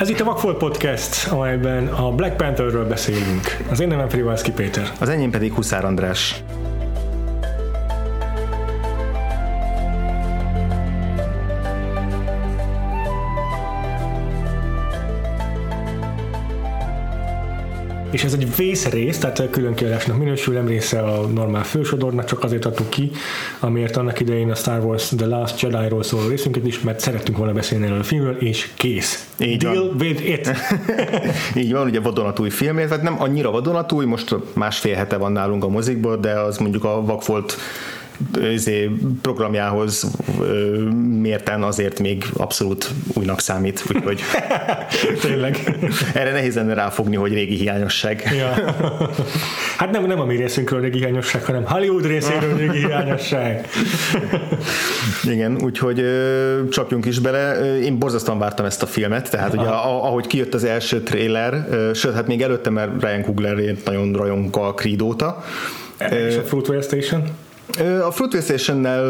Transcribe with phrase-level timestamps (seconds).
[0.00, 3.56] Ez itt a Vakfolt Podcast, amelyben a Black Pantherről beszélünk.
[3.70, 4.92] Az én nevem Frivalszki Péter.
[5.00, 6.42] Az enyém pedig Huszár András.
[18.10, 22.64] És ez egy vészrész, tehát külön kiadásnak minősül, nem része a normál fősodornak, csak azért
[22.64, 23.10] adtuk ki,
[23.60, 27.52] amiért annak idején a Star Wars The Last Jedi-ról szóló részünket is, mert szerettünk volna
[27.52, 29.28] beszélni erről a filmről, és kész.
[29.38, 29.96] Így Deal van.
[29.98, 30.50] with it.
[31.64, 35.68] Így van, ugye vadonatúj film, hát nem annyira vadonatúj, most másfél hete van nálunk a
[35.68, 37.56] mozikból, de az mondjuk a Vakfolt
[39.22, 40.06] programjához
[40.40, 40.78] ö,
[41.20, 44.20] mérten azért még abszolút újnak számít, úgyhogy
[45.22, 45.78] Tényleg.
[46.14, 48.32] erre nehéz lenne ráfogni, hogy régi hiányosság.
[48.38, 48.74] Ja.
[49.76, 53.68] Hát nem, nem a mi részünkről régi hiányosság, hanem Hollywood részéről régi hiányosság.
[55.24, 57.76] Igen, úgyhogy ö, csapjunk is bele.
[57.78, 61.90] Én borzasztóan vártam ezt a filmet, tehát ugye a- ahogy kijött az első trailer, ö,
[61.94, 65.44] sőt, hát még előtte, mert Ryan Coogler nagyon rajong a Creed óta,
[66.10, 67.22] És a Fruitvale Station?
[68.06, 69.04] A Fruitvale Station-nel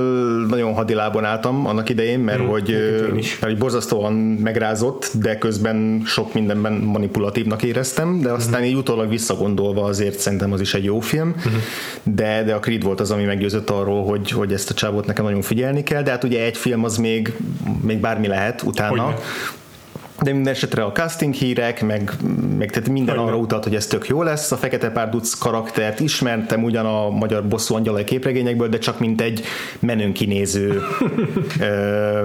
[0.49, 3.39] nagyon hadilábon álltam annak idején, mert, hogy, én is.
[3.39, 9.85] mert hogy borzasztóan megrázott, de közben sok mindenben manipulatívnak éreztem, de aztán így utólag visszagondolva
[9.85, 11.35] azért szerintem az is egy jó film,
[12.03, 15.25] de, de a Creed volt az, ami meggyőzött arról, hogy, hogy ezt a csávót nekem
[15.25, 17.33] nagyon figyelni kell, de hát ugye egy film az még,
[17.83, 19.03] még bármi lehet utána.
[19.03, 19.19] Hogyne.
[20.23, 22.13] De minden esetre a casting hírek, meg,
[22.59, 23.31] meg tehát minden Hogyne.
[23.31, 24.53] arra utalt, hogy ez tök jó lesz.
[24.53, 29.43] A Fekete Párduc karaktert ismertem ugyan a magyar bosszú angyalai képregényekből, de csak mint egy
[29.79, 30.83] menőn kinéző
[31.61, 32.25] ö,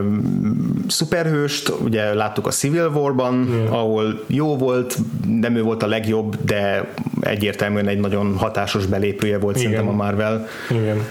[0.87, 1.69] szuperhőst.
[1.83, 6.91] Ugye láttuk a Civil War-ban, ahol jó volt, nem ő volt a legjobb, de
[7.25, 9.69] egyértelműen egy nagyon hatásos belépője volt Igen.
[9.71, 11.01] szerintem a Marvel Igen.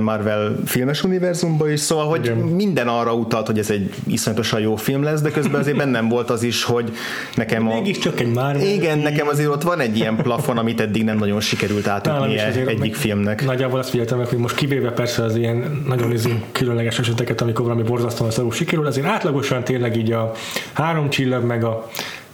[0.00, 2.36] Marvel filmes univerzumban is, szóval, hogy Igen.
[2.36, 6.30] minden arra utalt, hogy ez egy iszonyatosan jó film lesz, de közben azért bennem volt
[6.30, 6.92] az is, hogy
[7.34, 7.74] nekem a...
[7.74, 8.56] Mégiscsak egy már.
[8.60, 12.94] Igen, nekem azért ott van egy ilyen plafon, amit eddig nem nagyon sikerült azért egyik
[12.94, 13.44] filmnek.
[13.44, 17.64] Nagyjából azt figyeltem meg, hogy most kivéve persze az ilyen nagyon izé különleges eseteket, amikor
[17.64, 20.32] valami borzasztóan szarul sikerül, azért átlagosan tényleg így a
[20.72, 21.88] három csillag meg a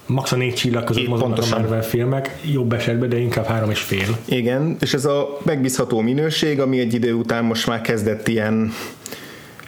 [0.06, 1.58] max a négy csillag között mozognak a.
[1.58, 4.18] Marvel filmek, jobb esetben, de inkább három és fél.
[4.24, 8.72] Igen, és ez a megbízható minőség, ami egy idő után most már kezdett ilyen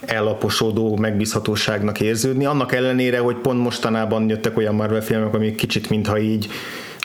[0.05, 6.19] ellaposodó megbízhatóságnak érződni, annak ellenére, hogy pont mostanában jöttek olyan Marvel filmek, amik kicsit mintha
[6.19, 6.47] így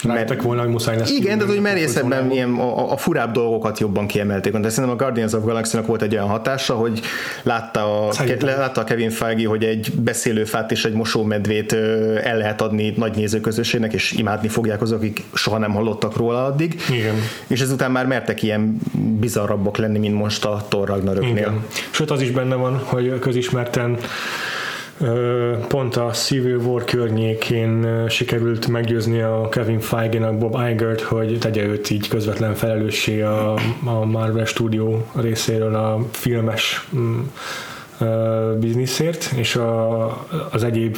[0.05, 1.11] Rájöttek volna, hogy muszáj lesz.
[1.11, 4.53] Igen, de hogy merészebben ilyen a, a furább dolgokat jobban kiemelték.
[4.53, 7.00] De szerintem a Guardians of galaxy volt egy olyan hatása, hogy
[7.43, 8.59] látta a, Szerintem.
[8.59, 11.72] látta a Kevin Feige, hogy egy beszélőfát és egy mosómedvét
[12.22, 16.81] el lehet adni nagy nézőközösségnek, és imádni fogják azok, akik soha nem hallottak róla addig.
[16.91, 17.15] Igen.
[17.47, 18.78] És ezután már mertek ilyen
[19.21, 21.33] bizarrabbak lenni, mint most a Thor Ragnaröknél.
[21.33, 21.65] Igen.
[21.91, 23.99] Sőt, az is benne van, hogy közismerten
[25.69, 31.91] pont a Civil War környékén sikerült meggyőzni a Kevin Feige-nak Bob Igert, hogy tegye őt
[31.91, 37.21] így közvetlen felelőssé a, a Marvel Studio részéről a filmes mm,
[38.61, 40.06] bizniszért, és a,
[40.50, 40.97] az egyéb,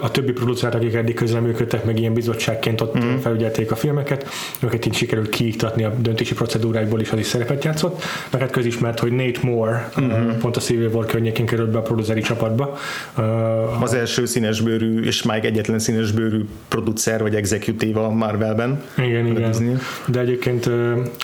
[0.00, 3.16] a többi producerek, akik eddig közreműködtek, meg ilyen bizottságként ott mm.
[3.16, 4.28] felügyelték a filmeket,
[4.60, 8.98] őket így sikerült kiiktatni a döntési procedúrákból is, az is szerepet játszott, meg hát közismert,
[8.98, 10.38] hogy Nate Moore mm-hmm.
[10.38, 12.78] pont a Civil War környékén került be a produceri csapatba.
[13.80, 18.82] Az első színesbőrű, és már egyetlen színesbőrű producer vagy executive a Marvelben.
[18.96, 19.50] Igen, igen.
[19.50, 19.74] Disney.
[20.06, 20.70] De egyébként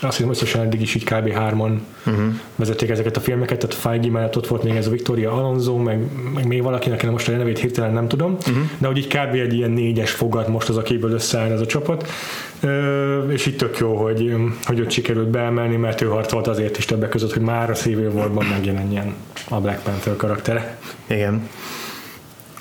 [0.00, 1.32] azt hiszem összesen eddig is így kb.
[1.32, 2.24] hárman uh-huh.
[2.56, 6.00] vezették ezeket a filmeket, tehát Feige mellett ott volt még ez a Victoria Alonso, meg,
[6.34, 8.56] meg még valakinek most a nevét hirtelen nem tudom, uh-huh.
[8.78, 9.34] de hogy így kb.
[9.34, 12.08] egy ilyen négyes fogad most az, akiből összeáll ez a csapat.
[12.60, 14.34] Ö, és így tök jó, hogy,
[14.64, 18.10] hogy ott sikerült beemelni, mert ő harcolt azért is többek között, hogy már a Civil
[18.10, 19.14] War-ban megjelenjen
[19.48, 20.78] a Black Panther karaktere.
[21.06, 21.48] Igen.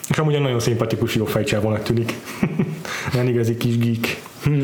[0.10, 2.14] És amúgy egy nagyon szimpatikus jó fejcsávónak tűnik.
[3.14, 4.22] Ilyen igazi kis geek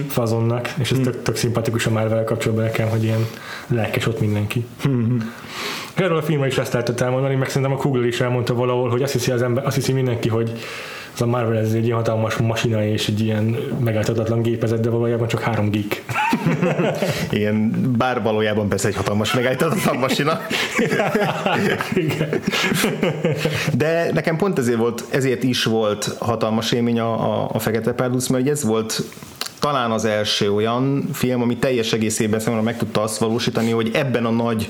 [0.08, 3.26] fazonnak, és ez tök, tök szimpatikus a Marvel kapcsolatban nekem, hogy ilyen
[3.68, 4.66] lelkes ott mindenki.
[4.84, 8.90] És Erről a filmről is ezt lehetett elmondani, meg szerintem a Google is elmondta valahol,
[8.90, 10.52] hogy azt hiszi, az ember, azt hiszi mindenki, hogy
[11.14, 15.28] ez a Marvel ez egy ilyen hatalmas masina és egy ilyen megállíthatatlan gépezet, de valójában
[15.28, 16.04] csak három geek.
[17.32, 20.40] Igen, bár valójában persze egy hatalmas megállíthatatlan masina.
[23.74, 28.28] De nekem pont ezért volt, ezért is volt hatalmas élmény a, a, a Fekete Párduc,
[28.28, 29.04] mert ez volt
[29.60, 34.26] talán az első olyan film, ami teljes egészében számomra meg tudta azt valósítani, hogy ebben
[34.26, 34.70] a nagy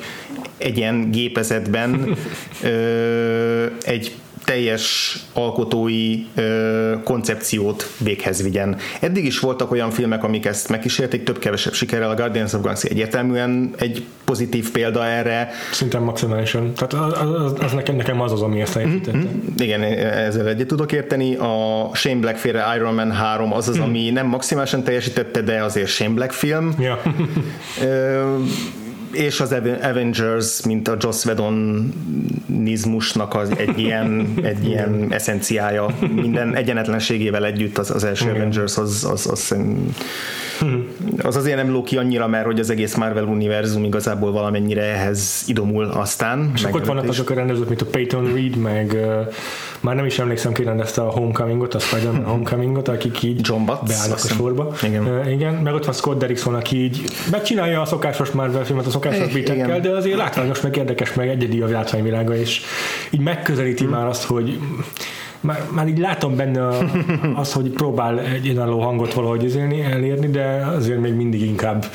[0.57, 2.17] egyen gépezetben
[2.63, 4.15] ö, egy
[4.51, 8.77] teljes alkotói ö, koncepciót véghez vigyen.
[8.99, 12.09] Eddig is voltak olyan filmek, amik ezt megkísérték, több-kevesebb sikerrel.
[12.09, 15.49] A Guardians of Galaxy egyértelműen egy pozitív példa erre.
[15.71, 16.73] Szinte maximálisan.
[16.73, 19.17] Tehát az, az, az nekem, nekem az az, ami ezt teljesítette.
[19.17, 19.27] Mm-hmm.
[19.57, 21.35] Igen, ezzel egyet tudok érteni.
[21.35, 23.81] A Shane Black féle Iron Man 3 az az, mm.
[23.81, 26.75] ami nem maximálisan teljesítette, de azért Shane Black film.
[26.79, 27.01] Ja.
[29.13, 37.45] És az Avengers, mint a Joss Whedonizmusnak az egy ilyen, egy ilyen eszenciája, minden egyenetlenségével
[37.45, 38.35] együtt az, az első Igen.
[38.35, 39.55] Avengers az, az, az,
[41.21, 45.85] az azért nem lóki annyira, mert hogy az egész Marvel univerzum igazából valamennyire ehhez idomul
[45.85, 46.51] aztán.
[46.55, 48.97] És akkor ott vannak azok a rendezők, mint a Peyton Reed, meg
[49.81, 53.87] már nem is emlékszem ki rendezte a Homecomingot, a Spider-Man Homecomingot, akik így John Butts,
[53.87, 54.73] beállnak a sorba.
[54.83, 55.07] Igen.
[55.07, 55.53] Uh, igen.
[55.53, 59.79] Meg ott van Scott Derrickson, aki így megcsinálja a szokásos Marvel filmet a szokásos bitekkel,
[59.79, 62.61] de azért látványos, meg érdekes, meg egyedi a látványvilága, és
[63.09, 63.93] így megközelíti hmm.
[63.93, 64.59] már azt, hogy
[65.39, 66.67] már, már így látom benne
[67.41, 71.85] azt, hogy próbál egy önálló hangot valahogy izélni, elérni, de azért még mindig inkább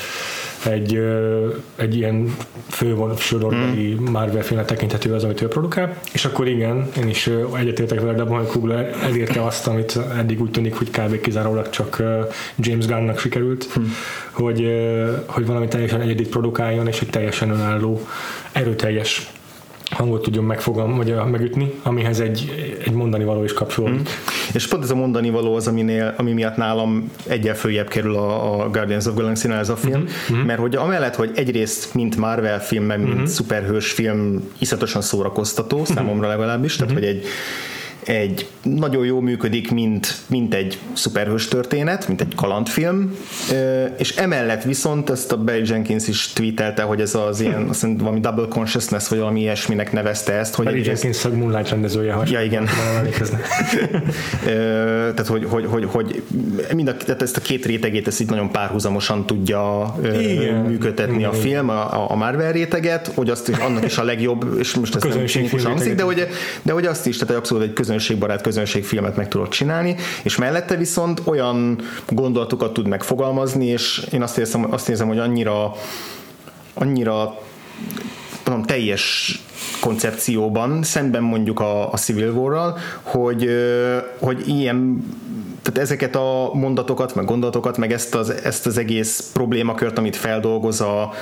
[0.67, 1.01] egy,
[1.75, 2.35] egy ilyen
[2.69, 4.05] fősorolbeli mm.
[4.11, 8.21] Marvel filmet tekinthető az, amit ő produkál, és akkor igen, én is egyetértek vele, de
[8.21, 11.21] a Kugler elérte azt, amit eddig úgy tűnik, hogy kb.
[11.21, 12.03] kizárólag csak
[12.55, 13.83] James Gunnnak sikerült, mm.
[14.31, 14.67] hogy,
[15.25, 18.07] hogy valami teljesen egyedit produkáljon, és egy teljesen önálló,
[18.51, 19.31] erőteljes
[19.97, 23.99] hangot tudjon megfogam, vagy megütni, amihez egy, egy mondani való is kapcsolódik.
[23.99, 24.03] Mm.
[24.53, 28.61] És pont ez a mondani való az, aminél, ami miatt nálam egyel följebb kerül a,
[28.63, 30.45] a Guardians of galaxy ez a film, mm-hmm.
[30.45, 33.25] mert hogy amellett, hogy egyrészt mint Marvel film, meg mint mm-hmm.
[33.25, 37.01] szuperhős film iszatosan szórakoztató, számomra legalábbis, tehát mm-hmm.
[37.01, 37.25] hogy egy
[38.07, 43.15] egy nagyon jó működik, mint, mint egy szuperhős történet, mint egy kalandfilm,
[43.97, 47.97] és emellett viszont ezt a Barry Jenkins is tweetelte, hogy ez az ilyen, azt hiszem,
[47.97, 50.55] valami double consciousness, vagy valami ilyesminek nevezte ezt.
[50.55, 52.65] Hogy Barry Jenkins a Moonlight rendezője, ha ja, igen.
[55.15, 56.23] tehát, hogy, hogy, hogy, hogy
[56.75, 60.55] mind a, tehát ezt a két rétegét ezt így nagyon párhuzamosan tudja igen.
[60.55, 61.29] működtetni igen.
[61.29, 64.95] a film, a, a Marvel réteget, hogy azt is, annak is a legjobb, és most
[64.95, 66.27] ez nem hangzik, de hogy,
[66.61, 70.75] de hogy azt is, tehát abszolút egy közönség közönségbarát közönségfilmet meg tudott csinálni, és mellette
[70.75, 75.75] viszont olyan gondolatokat tud megfogalmazni, és én azt érzem, azt érzem hogy annyira
[76.73, 77.39] annyira
[78.43, 79.35] tudom, teljes
[79.81, 83.49] koncepcióban, szemben mondjuk a, a Civil War-ral, hogy,
[84.19, 85.05] hogy ilyen
[85.61, 90.81] tehát ezeket a mondatokat, meg gondolatokat, meg ezt az, ezt az egész problémakört, amit feldolgoz
[90.81, 91.13] a,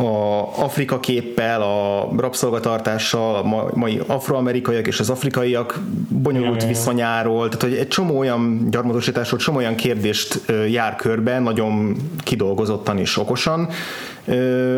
[0.00, 7.74] a Afrika képpel, a rabszolgatartással, a mai afroamerikaiak és az afrikaiak bonyolult viszonyáról, tehát hogy
[7.74, 13.68] egy csomó olyan gyarmatosításról, csomó olyan kérdést jár körbe, nagyon kidolgozottan és okosan,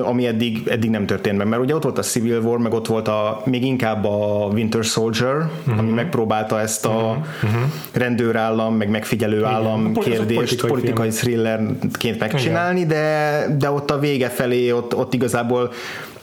[0.03, 1.47] ami eddig, eddig nem történt meg.
[1.47, 4.85] Mert ugye ott volt a Civil War, meg ott volt a, még inkább a Winter
[4.85, 5.79] Soldier, uh-huh.
[5.79, 7.61] ami megpróbálta ezt a uh-huh.
[7.93, 9.51] rendőrállam, meg megfigyelő Igen.
[9.51, 15.73] állam kérdést politikai, politikai thrillerként megcsinálni, de, de ott a vége felé ott, ott igazából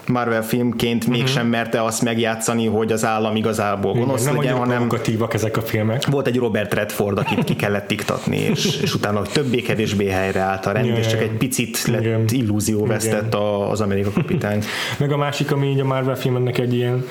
[0.09, 1.17] Marvel filmként uh-huh.
[1.17, 4.88] mégsem merte azt megjátszani, hogy az állam igazából gonosz Igen, legyen, hanem
[5.33, 6.06] ezek a filmek.
[6.06, 10.71] Volt egy Robert Redford, akit ki kellett iktatni, és, és utána többé-kevésbé helyre állt a
[10.71, 10.97] rend, Igen.
[10.97, 12.25] és csak egy picit lett Igen.
[12.29, 14.63] illúzió vesztett a, az Amerika kapitány.
[14.97, 17.05] Meg a másik, ami így a Marvel filmnek egy ilyen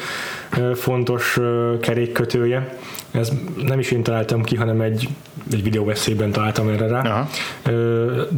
[0.75, 1.39] fontos
[1.81, 2.77] kerékkötője,
[3.11, 3.33] ez
[3.67, 5.09] nem is én találtam ki, hanem egy,
[5.53, 7.01] egy videóveszélyben találtam erre rá.
[7.01, 7.29] Aha.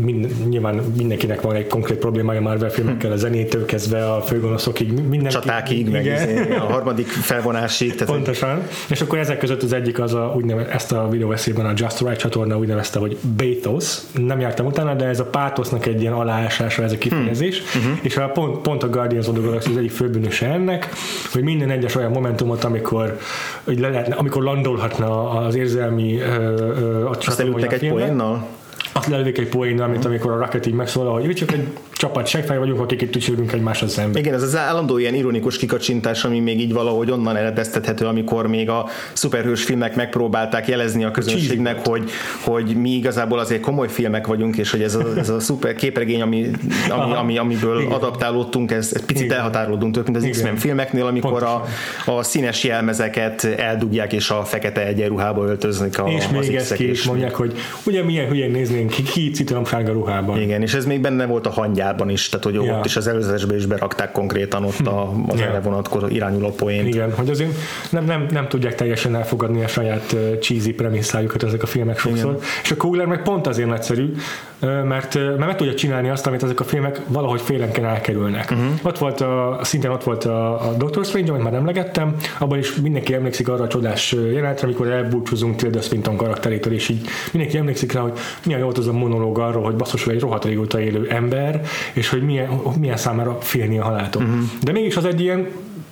[0.01, 5.31] Mind, nyilván mindenkinek van egy konkrét problémája Marvel filmekkel, a zenétől kezdve a főgonoszokig, minden
[5.31, 7.95] Csatákig, meg izé, a harmadik felvonásig.
[7.95, 8.63] Tehát Pontosan.
[8.89, 12.19] És akkor ezek között az egyik az a, úgynevezett, ezt a videóveszélyben a Just Right
[12.19, 13.97] csatorna úgy nevezte, hogy Bathos.
[14.13, 17.63] Nem jártam utána, de ez a pátosznak egy ilyen aláásása ez a kifejezés.
[17.73, 17.83] Hmm.
[17.83, 17.99] Uh-huh.
[18.03, 20.89] És a pont, pont a Guardians of the Galaxy az egyik főbűnöse ennek,
[21.33, 23.19] hogy minden egyes olyan momentumot, amikor,
[23.65, 26.19] hogy le lehetne, amikor landolhatna az érzelmi
[27.27, 28.47] Azt elültek egy poénnal?
[28.93, 31.69] Azt lelődik egy poénnal, mint amikor a Rocket így megszólal, hogy ő csak egy
[32.01, 34.19] csapat segfej vagyunk, akik itt tücsülünk egymásra szembe.
[34.19, 38.69] Igen, ez az állandó ilyen ironikus kikacsintás, ami még így valahogy onnan eredeztethető, amikor még
[38.71, 42.11] a szuperhős filmek megpróbálták jelezni a közönségnek, hogy,
[42.45, 46.23] hogy mi igazából azért komoly filmek vagyunk, és hogy ez a, ez a szuper képregény,
[46.23, 46.51] ami,
[46.89, 47.93] ami, ami, amiből Igen.
[47.93, 49.37] adaptálódtunk, ez, ez picit Igen.
[49.37, 50.31] elhatárolódunk tőle, mint az.
[50.31, 51.65] X-Men filmeknél, amikor a,
[52.07, 57.05] a színes jelmezeket eldugják, és a fekete egyenruhába öltöznek a, és még ezt ki is
[57.05, 57.53] mondják, hogy
[57.87, 60.41] ugye milyen hülyén néznénk ki, ki citromsárga ruhában.
[60.41, 62.79] Igen, és ez még benne volt a hangyában Amerikában is, tehát hogy ja.
[62.79, 65.47] ott is az előzetesbe is berakták konkrétan ott a, az ja.
[65.47, 66.87] erre vonatkozó irányuló poént.
[66.87, 67.51] Igen, hogy azért
[67.91, 72.31] nem, nem, nem tudják teljesen elfogadni a saját cheesy premisszájukat ezek a filmek sokszor.
[72.31, 72.43] Igen.
[72.63, 74.13] És a Kugler meg pont azért nagyszerű,
[74.61, 78.51] mert, mert meg tudja csinálni azt, amit ezek a filmek valahogy félenken elkerülnek.
[78.51, 78.67] Uh-huh.
[78.83, 82.75] Ott volt a, szintén ott volt a, a Doctor Strange, amit már emlegettem, abban is
[82.75, 87.93] mindenki emlékszik arra a csodás jelenetre, amikor elbúcsúzunk Tilda Swinton karakterétől, és így mindenki emlékszik
[87.93, 88.13] rá, hogy
[88.45, 91.61] milyen volt az a monológ arról, hogy basszus, egy rohadt régóta élő ember,
[91.93, 94.23] és hogy milyen, milyen számára félni a haláltól.
[94.23, 94.41] Uh-huh.
[94.63, 95.47] De mégis az egy ilyen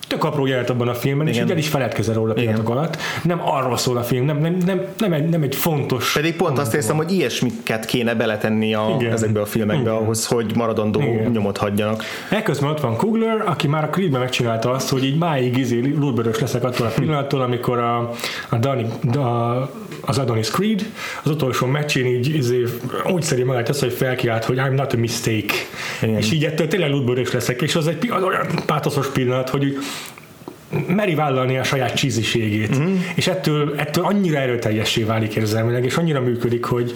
[0.09, 1.39] tök apró jelent abban a filmben, Igen.
[1.39, 2.97] és így el is feledkezel róla pillanatok alatt.
[3.23, 6.13] Nem arról szól a film, nem, nem, nem, nem, egy, nem egy fontos...
[6.13, 9.13] Pedig pont azt érzem, hogy ilyesmiket kéne beletenni a, Igen.
[9.13, 10.03] ezekbe a filmekbe Igen.
[10.03, 11.31] ahhoz, hogy maradandó Igen.
[11.31, 12.03] nyomot hagyjanak.
[12.31, 16.39] Ekközben ott van Kugler, aki már a Creedben megcsinálta azt, hogy így máig izé lúrbörös
[16.39, 18.11] leszek attól a pillanattól, amikor a,
[18.49, 18.87] a, Dani,
[19.17, 20.87] a az Adonis Creed,
[21.23, 22.65] az utolsó meccsén így izé,
[23.13, 25.55] úgy szeri magát azt, hogy felkiált, hogy I'm not a mistake.
[26.03, 26.17] Igen.
[26.17, 29.79] És így ettől tényleg lútbőrös leszek, és az egy az olyan pátoszos pillanat, hogy
[30.87, 32.97] meri vállalni a saját csíziségét, mm.
[33.15, 36.95] és ettől, ettől annyira erőteljessé válik érzelmileg, és annyira működik, hogy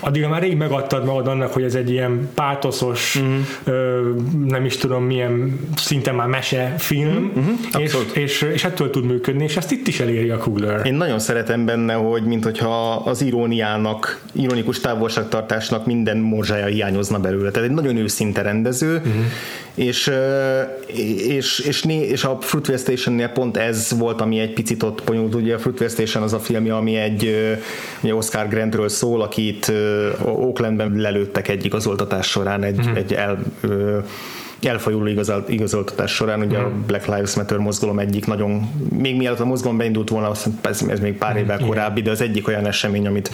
[0.00, 3.40] addigra már rég megadtad magad annak, hogy ez egy ilyen pátoszos, mm.
[3.64, 4.10] ö,
[4.46, 7.52] nem is tudom milyen, szinte már mese film, mm-hmm.
[7.78, 10.86] és, és, és ettől tud működni, és ezt itt is eléri a Kugler.
[10.86, 17.50] Én nagyon szeretem benne, hogy mint hogyha az iróniának, ironikus távolságtartásnak minden morzsája hiányozna belőle.
[17.50, 19.22] Tehát egy nagyon őszinte rendező, mm-hmm.
[19.74, 20.10] És,
[20.86, 25.34] és, és, és, és a Fruitvale Station-nél pont ez volt, ami egy picit ott bonyolult.
[25.34, 27.36] Ugye a Fruitvale Station az a film, ami egy
[28.00, 29.72] ugye Oscar Grantről szól, akit
[30.22, 32.94] Oaklandben lelőttek egy igazoltatás során, egy, mm-hmm.
[32.94, 33.38] egy el,
[34.62, 36.64] elfajuló igazoltatás során, ugye mm.
[36.64, 41.00] a Black Lives Matter mozgalom egyik nagyon, még mielőtt a mozgalom beindult volna, ez, ez
[41.00, 41.66] még pár évvel mm.
[41.66, 43.30] korábbi, de az egyik olyan esemény, amit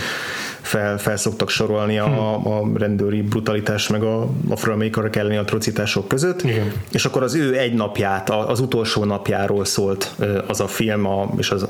[0.60, 2.52] fel, fel szoktak sorolni a, hmm.
[2.52, 6.72] a rendőri brutalitás meg a afroamerikanok elleni atrocitások között, Igen.
[6.92, 10.14] és akkor az ő egy napját, az utolsó napjáról szólt
[10.46, 11.62] az a film, a, és az,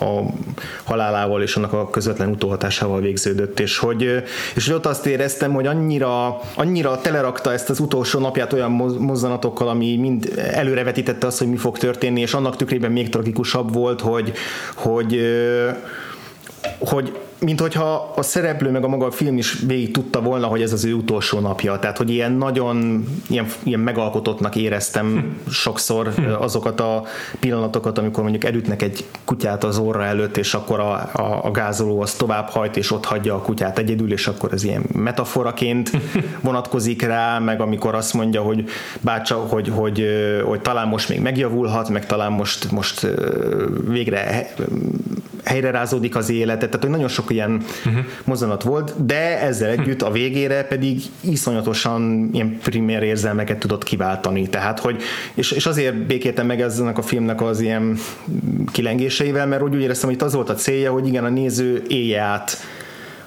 [0.00, 0.20] a
[0.84, 4.22] halálával és annak a közvetlen utóhatásával végződött, és hogy,
[4.54, 9.68] és hogy ott azt éreztem, hogy annyira, annyira telerakta ezt az utolsó napját olyan mozzanatokkal,
[9.68, 14.32] ami mind előrevetítette azt, hogy mi fog történni, és annak tükrében még tragikusabb volt, hogy,
[14.74, 15.20] hogy
[16.78, 20.62] hogy mint hogyha a szereplő meg a maga a film is végig tudta volna, hogy
[20.62, 21.78] ez az ő utolsó napja.
[21.78, 27.02] Tehát, hogy ilyen nagyon ilyen, ilyen megalkotottnak éreztem sokszor azokat a
[27.40, 32.00] pillanatokat, amikor mondjuk elütnek egy kutyát az orra előtt, és akkor a, a, a gázoló
[32.00, 35.90] az tovább hajt, és ott hagyja a kutyát egyedül, és akkor ez ilyen metaforaként
[36.40, 38.64] vonatkozik rá, meg amikor azt mondja, hogy
[39.00, 40.06] bácsa, hogy, hogy,
[40.44, 43.06] hogy talán most még megjavulhat, meg talán most, most
[43.88, 44.46] végre
[45.44, 48.04] helyre rázódik az életet, tehát hogy nagyon sok ilyen uh-huh.
[48.24, 54.78] mozzanat volt, de ezzel együtt a végére pedig iszonyatosan ilyen primér érzelmeket tudott kiváltani, tehát
[54.78, 55.02] hogy,
[55.34, 57.98] és, és azért békéltem meg ezzenek a filmnek az ilyen
[58.72, 61.82] kilengéseivel, mert úgy, úgy éreztem, hogy itt az volt a célja, hogy igen, a néző
[61.88, 62.56] élje át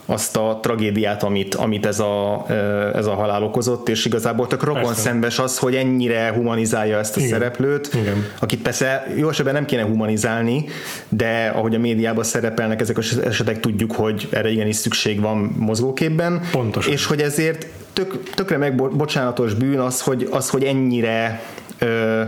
[0.10, 2.46] azt a tragédiát, amit, amit ez, a,
[2.94, 5.02] ez a halál okozott, és igazából tök rokon persze.
[5.02, 7.32] szembes az, hogy ennyire humanizálja ezt a Igen.
[7.32, 8.26] szereplőt, Igen.
[8.40, 10.66] akit persze jó esetben nem kéne humanizálni,
[11.10, 16.42] de ahogy a médiában szerepelnek ezek az esetek, tudjuk, hogy erre igenis szükség van mozgóképben,
[16.52, 16.92] Pontosan.
[16.94, 21.42] és hogy ezért tök, tökre megbocsánatos bűn az, hogy, az, hogy ennyire
[21.80, 22.22] ö,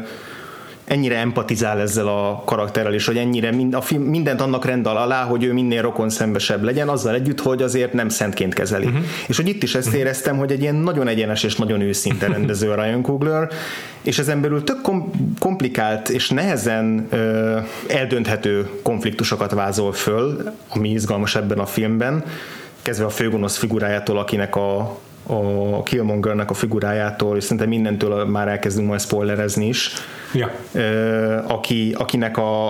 [0.89, 5.23] ennyire empatizál ezzel a karakterrel, és hogy ennyire mind, a film mindent annak rendel alá,
[5.23, 8.85] hogy ő minél rokon szembesebb legyen, azzal együtt, hogy azért nem szentként kezeli.
[8.85, 9.03] Uh-huh.
[9.27, 10.01] És hogy itt is ezt uh-huh.
[10.01, 13.49] éreztem, hogy egy ilyen nagyon egyenes és nagyon őszinte rendező a Ryan Coogler,
[14.01, 21.35] és ezen belül tök kom- komplikált és nehezen ö, eldönthető konfliktusokat vázol föl, ami izgalmas
[21.35, 22.23] ebben a filmben,
[22.81, 24.99] kezdve a főgonosz figurájától, akinek a
[25.31, 29.91] a Killmongernek a figurájától, és szerintem mindentől már elkezdünk majd spoilerezni is,
[30.33, 30.51] ja.
[31.47, 32.69] aki, akinek a,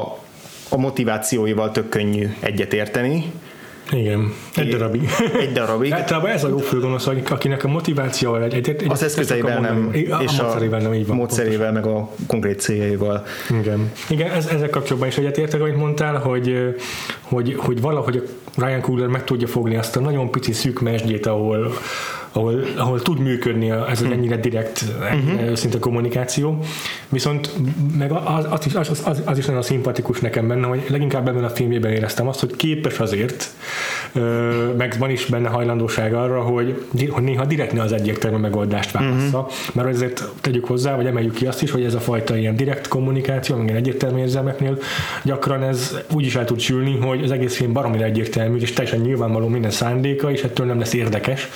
[0.70, 3.32] a motivációival tök könnyű egyetérteni.
[3.92, 5.10] Igen, egy darabig.
[5.40, 5.92] Egy darabig.
[5.92, 9.96] Általában ez a jó főgonosz, akinek a motivációval egy, egy, egy az eszközeivel nem, a,
[9.96, 11.16] és a módszerével nem így van.
[11.16, 13.26] Módszerével, meg a konkrét céljaival.
[13.60, 16.76] Igen, Igen ez, ezzel kapcsolatban is egyetértek, amit mondtál, hogy,
[17.22, 21.74] hogy, hogy valahogy Ryan Coogler meg tudja fogni azt a nagyon pici szűk mesdjét, ahol,
[22.32, 24.12] ahol, ahol tud működni ez az hm.
[24.12, 25.50] ennyire direkt, uh-huh.
[25.50, 26.64] őszinte kommunikáció.
[27.10, 27.54] Viszont
[27.98, 31.44] meg az, az, is, az, az, az is nagyon szimpatikus nekem benne, hogy leginkább ebben
[31.44, 33.50] a filmében éreztem azt, hogy képes azért,
[34.78, 39.40] meg van is benne hajlandóság arra, hogy, hogy néha direkt ne az egyértelmű megoldást válassza,
[39.40, 39.54] uh-huh.
[39.74, 42.88] mert azért tegyük hozzá, vagy emeljük ki azt is, hogy ez a fajta ilyen direkt
[42.88, 44.78] kommunikáció, meg egyértelmű érzelmeknél
[45.24, 49.00] gyakran ez úgy is el tud sülni, hogy az egész film baromira egyértelmű, és teljesen
[49.00, 51.48] nyilvánvaló minden szándéka, és ettől nem lesz érdekes,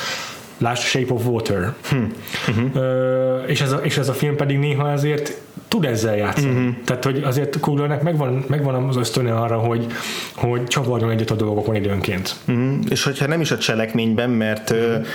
[0.64, 1.74] Lásd Shape of Water.
[1.90, 2.14] Hmm.
[2.48, 2.76] Uh-huh.
[2.76, 6.50] Uh, és, ez a, és ez a film pedig néha azért tud ezzel játszani.
[6.50, 6.76] Uh-huh.
[6.86, 9.86] Tehát, hogy azért Kuglernek megvan, megvan az ösztöne arra, hogy,
[10.36, 12.36] hogy csavarjon egyet a dolgokon időnként.
[12.48, 12.76] Uh-huh.
[12.90, 15.06] És hogyha nem is a cselekményben, mert uh-huh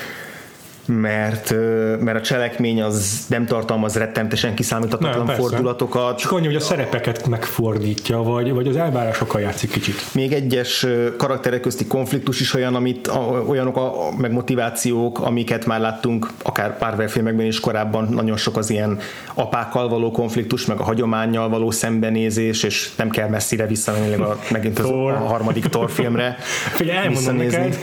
[0.89, 1.55] mert,
[2.01, 6.19] mert a cselekmény az nem tartalmaz rettentesen kiszámíthatatlan Nem, fordulatokat.
[6.19, 10.15] Csak annyi, hogy a szerepeket megfordítja, vagy, vagy az elvárásokkal játszik kicsit.
[10.15, 13.11] Még egyes karakterek közti konfliktus is olyan, amit,
[13.47, 18.57] olyanok a, a- meg motivációk, amiket már láttunk akár Marvel filmekben is korábban, nagyon sok
[18.57, 18.99] az ilyen
[19.35, 24.79] apákkal való konfliktus, meg a hagyományjal való szembenézés, és nem kell messzire visszamenni a, megint
[24.79, 25.13] az, Thor.
[25.13, 26.37] a harmadik Thor filmre
[26.79, 27.79] Figyelj, elmondom neked,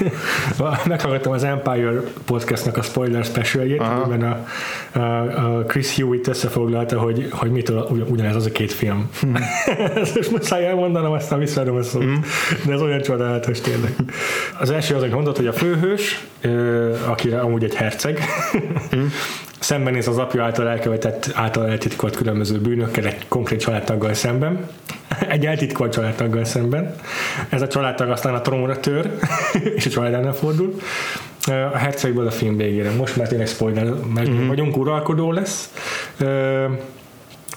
[0.86, 4.46] meghallgattam az Empire podcastnak a spoiler specialjét, amiben a,
[5.00, 9.10] a, a Chris Hewitt összefoglalta, hogy, hogy mitől ugy- ugyanez az a két film.
[9.96, 12.04] Ezt most muszáj elmondanom, aztán visszaadom a szót.
[12.66, 13.96] De ez olyan csodálatos tényleg.
[14.60, 16.26] Az első az, hogy mondott, hogy a főhős,
[17.08, 18.20] akire amúgy egy herceg,
[19.60, 24.68] szembenéz az apja által elkövetett, által eltitkolt különböző bűnökkel egy konkrét családtaggal szemben,
[25.30, 26.96] egy eltitkolt családtaggal szemben.
[27.50, 29.18] Ez a családtag aztán a trónra tör,
[29.76, 30.76] és a család ellen fordul.
[31.48, 32.92] A hercegből a film végére.
[32.92, 34.48] Most már tényleg spoiler, meg uh-huh.
[34.48, 35.74] vagyunk, uralkodó lesz.
[36.18, 36.66] Ö,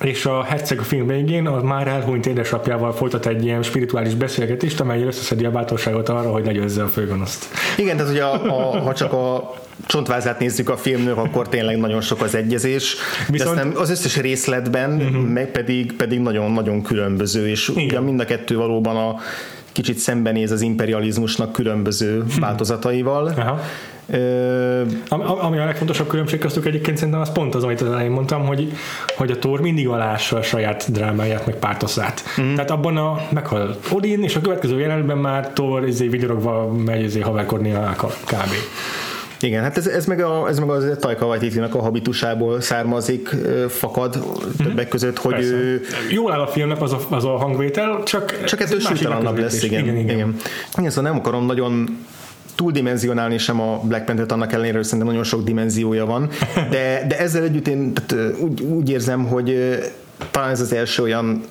[0.01, 4.81] és a herceg a film végén a már elhunyt édesapjával folytat egy ilyen spirituális beszélgetést,
[4.81, 7.47] amely összeszedi a bátorságot arra, hogy legyőzze a főgonoszt.
[7.77, 9.55] Igen, tehát hogy a, a, ha csak a
[9.87, 13.55] csontvázát nézzük a filmnek, akkor tényleg nagyon sok az egyezés, Viszont- Viszont...
[13.55, 15.29] de aztán az összes részletben uh-huh.
[15.29, 17.85] meg pedig, pedig nagyon-nagyon különböző, és Igen.
[17.85, 19.17] ugye mind a kettő valóban a
[19.79, 23.27] kicsit szembenéz az imperializmusnak különböző változataival.
[23.27, 23.61] Aha.
[24.11, 28.47] Ö, Ami, a legfontosabb különbség köztük egyébként szerintem az pont az, amit az elején mondtam,
[28.47, 28.73] hogy,
[29.17, 32.23] hogy a Thor mindig alássa a saját drámáját, meg pártoszát.
[32.41, 32.55] Mm.
[32.55, 37.21] Tehát abban a meghal Odin, és a következő jelenetben már Thor izé, vigyorogva megy izé,
[37.21, 37.95] haverkodni a
[38.25, 38.53] kb.
[39.41, 43.29] Igen, hát ez, ez meg, a, ez meg az Taika Waititi-nak a habitusából származik,
[43.69, 44.25] fakad
[44.63, 45.53] többek között, hogy Persze.
[45.53, 45.81] ő
[46.11, 49.63] Jól áll a filmnek az a, az a hangvétel, csak, Csak ez ettől súlytalanabb lesz,
[49.63, 49.83] igen.
[49.83, 50.15] igen, igen.
[50.15, 50.37] igen.
[50.77, 51.99] igen szóval nem akarom nagyon
[52.55, 56.29] túldimenzionálni sem a Black Panther-t, annak ellenére, hogy szerintem nagyon sok dimenziója van,
[56.71, 59.79] de, de ezzel együtt én tehát, úgy, úgy érzem, hogy
[60.31, 61.43] talán ez az első olyan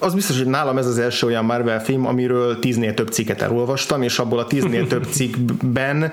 [0.00, 4.02] az biztos, hogy nálam ez az első olyan Marvel film, amiről tíznél több cikket elolvastam,
[4.02, 6.12] és abból a tíznél több cikkben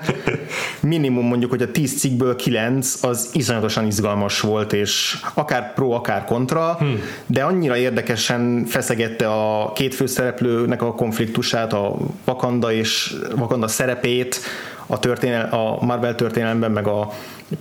[0.80, 6.24] minimum mondjuk, hogy a tíz cikkből kilenc az iszonyatosan izgalmas volt, és akár pro, akár
[6.24, 7.00] kontra, hmm.
[7.26, 14.40] de annyira érdekesen feszegette a két főszereplőnek a konfliktusát, a Wakanda és Wakanda szerepét,
[14.86, 17.08] a, történel, a Marvel történelemben, meg a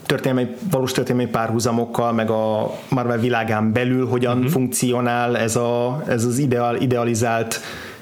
[0.06, 4.52] történelmi, valós történelmi párhuzamokkal, meg a Marvel világán belül hogyan uh-huh.
[4.52, 7.62] funkcionál ez, a, ez az ideal, idealizált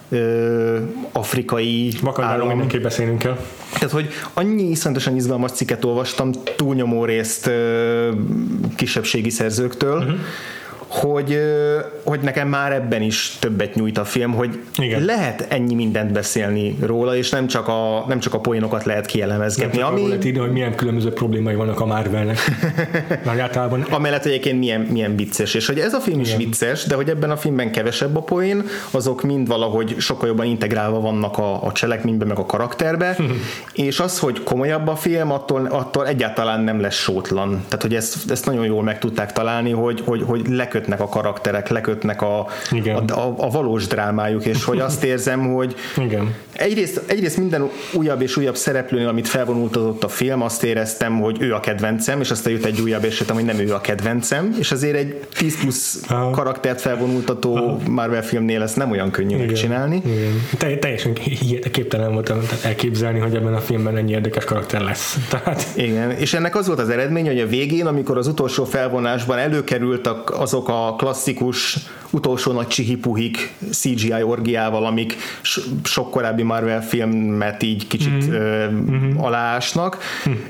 [0.10, 0.78] ö,
[1.12, 3.38] afrikai Vakandáról mindenképp beszélnünk kell.
[3.74, 8.10] Tehát, hogy annyi iszonyatosan izgalmas cikket olvastam, túlnyomó részt ö,
[8.76, 10.16] kisebbségi szerzőktől, uh-huh.
[10.92, 11.40] Hogy,
[12.04, 14.86] hogy nekem már ebben is többet nyújt a film, hogy Igen.
[14.90, 15.06] Igen.
[15.06, 19.12] lehet ennyi mindent beszélni róla, és nem csak a, nem csak a poénokat lehet Nem
[19.12, 19.78] kielemezgetni.
[19.78, 22.38] csak Ami, lehet írni, hogy milyen különböző problémái vannak a Marvelnek.
[23.26, 26.96] Már általában Amellett egyébként milyen, milyen vicces, és hogy ez a film is vicces, de
[26.96, 31.66] hogy ebben a filmben kevesebb a poén, azok mind valahogy sokkal jobban integrálva vannak a,
[31.66, 33.18] a cselekménybe, meg a karakterbe,
[33.74, 37.50] és az, hogy komolyabb a film, attól, attól egyáltalán nem lesz sótlan.
[37.68, 40.48] Tehát, hogy ezt, ezt nagyon jól meg tudták találni, hogy, hogy, hogy
[40.82, 42.96] lekötnek a karakterek, lekötnek a, Igen.
[42.96, 46.36] a, a, a valós drámájuk, és hogy azt érzem, hogy Igen.
[46.54, 51.54] Egyrészt, egyrészt minden újabb és újabb szereplőnél, amit felvonultatott a film, azt éreztem, hogy ő
[51.54, 54.96] a kedvencem, és aztán jött egy újabb, értem, hogy nem ő a kedvencem, és azért
[54.96, 56.30] egy 10 plusz Aha.
[56.30, 60.02] karaktert felvonultató Marvel filmnél ezt nem olyan könnyű megcsinálni.
[60.06, 60.46] Igen.
[60.58, 61.14] Te, teljesen
[61.72, 65.18] képtelen voltam elképzelni, hogy ebben a filmben ennyi érdekes karakter lesz.
[65.32, 69.38] Tehát Igen, és ennek az volt az eredménye, hogy a végén, amikor az utolsó felvonásban
[69.38, 71.78] előkerültek azok a klasszikus
[72.10, 78.34] utolsó nagy csihipuhik CGI orgiával, amik so- sok korábbi Marvel filmet így kicsit mm-hmm.
[78.34, 78.68] ö,
[79.18, 79.98] aláásnak,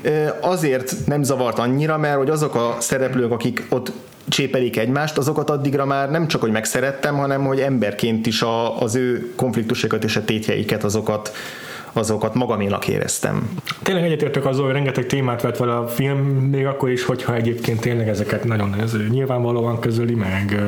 [0.02, 3.92] ö, azért nem zavart annyira, mert hogy azok a szereplők, akik ott
[4.28, 8.94] csépelik egymást, azokat addigra már nem csak, hogy megszerettem, hanem hogy emberként is a, az
[8.94, 11.32] ő konfliktusokat és a tétjeiket, azokat
[11.92, 13.50] azokat magaménak éreztem.
[13.82, 16.18] tényleg egyetértek azzal, hogy rengeteg témát vett vele a film,
[16.50, 20.62] még akkor is, hogyha egyébként tényleg ezeket nagyon ez nyilvánvalóan közöli, meg,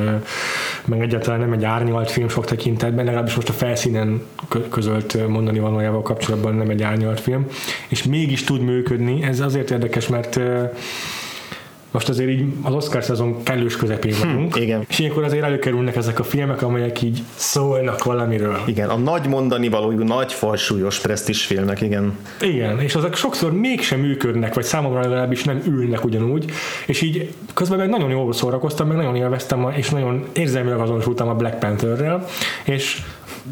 [0.84, 5.58] meg egyáltalán nem egy árnyalt film sok tekintetben, legalábbis most a felszínen kö- közölt mondani
[5.58, 7.46] valójával kapcsolatban nem egy árnyalt film,
[7.88, 9.22] és mégis tud működni.
[9.22, 10.40] Ez azért érdekes, mert
[11.94, 14.85] most azért így az Oscar szezon kellős közepén vagyunk, igen.
[14.88, 18.59] és ilyenkor azért előkerülnek ezek a filmek, amelyek így szólnak valamiről.
[18.66, 22.18] Igen, a nagy mondani valójú, nagy falsúlyos presztis filmek, igen.
[22.40, 26.44] Igen, és azok sokszor mégsem működnek, vagy számomra legalábbis nem ülnek ugyanúgy,
[26.87, 31.35] és így közben meg nagyon jól szórakoztam, meg nagyon élveztem, és nagyon érzelmileg azonosultam a
[31.35, 32.26] Black Pantherrel,
[32.64, 33.02] és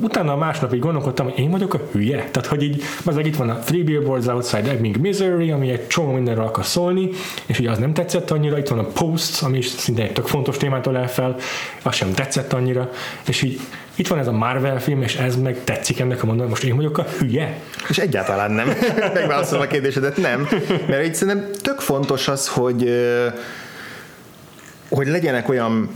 [0.01, 2.29] utána másnap így gondolkodtam, hogy én vagyok a hülye.
[2.31, 6.13] Tehát, hogy így, az itt van a Three Billboards Outside Ebbing, Missouri, ami egy csomó
[6.13, 7.11] mindenről akar szólni,
[7.47, 10.27] és ugye az nem tetszett annyira, itt van a Post, ami is szinte egy tök
[10.27, 11.37] fontos témát ölel fel,
[11.83, 12.91] az sem tetszett annyira,
[13.27, 13.61] és így
[13.95, 16.77] itt van ez a Marvel film, és ez meg tetszik ennek a mondani, most én
[16.77, 17.61] vagyok a hülye?
[17.89, 18.73] És egyáltalán nem.
[19.15, 20.49] Megválaszolom a kérdésedet, nem.
[20.89, 22.91] Mert itt szerintem tök fontos az, hogy
[24.95, 25.89] hogy legyenek olyan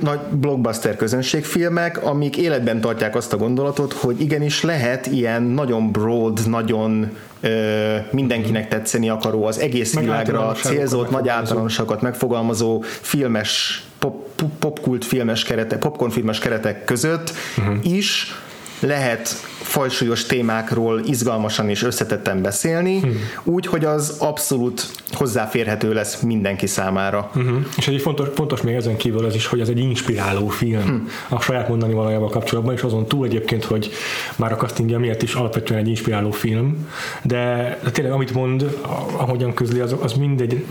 [0.00, 6.48] nagy blockbuster közönségfilmek, amik életben tartják azt a gondolatot, hogy igenis lehet ilyen nagyon broad,
[6.48, 14.42] nagyon ö, mindenkinek tetszeni akaró, az egész Meg világra célzott, nagy általánosságokat megfogalmazó filmes, pop,
[14.58, 17.94] popkult filmes keretek, popcorn filmes keretek között uh-huh.
[17.94, 18.34] is
[18.80, 19.28] lehet
[19.60, 23.16] fajsúlyos témákról izgalmasan és összetetten beszélni, hmm.
[23.44, 27.30] úgy, hogy az abszolút hozzáférhető lesz mindenki számára.
[27.34, 27.56] Uh-huh.
[27.76, 31.08] És egy fontos, fontos még ezen kívül az is, hogy ez egy inspiráló film hmm.
[31.28, 33.90] a saját mondani valójával kapcsolatban, és azon túl egyébként, hogy
[34.36, 36.88] már a castingja miatt is alapvetően egy inspiráló film,
[37.22, 38.78] de, tényleg amit mond,
[39.16, 40.64] ahogyan közli, az, az mindegy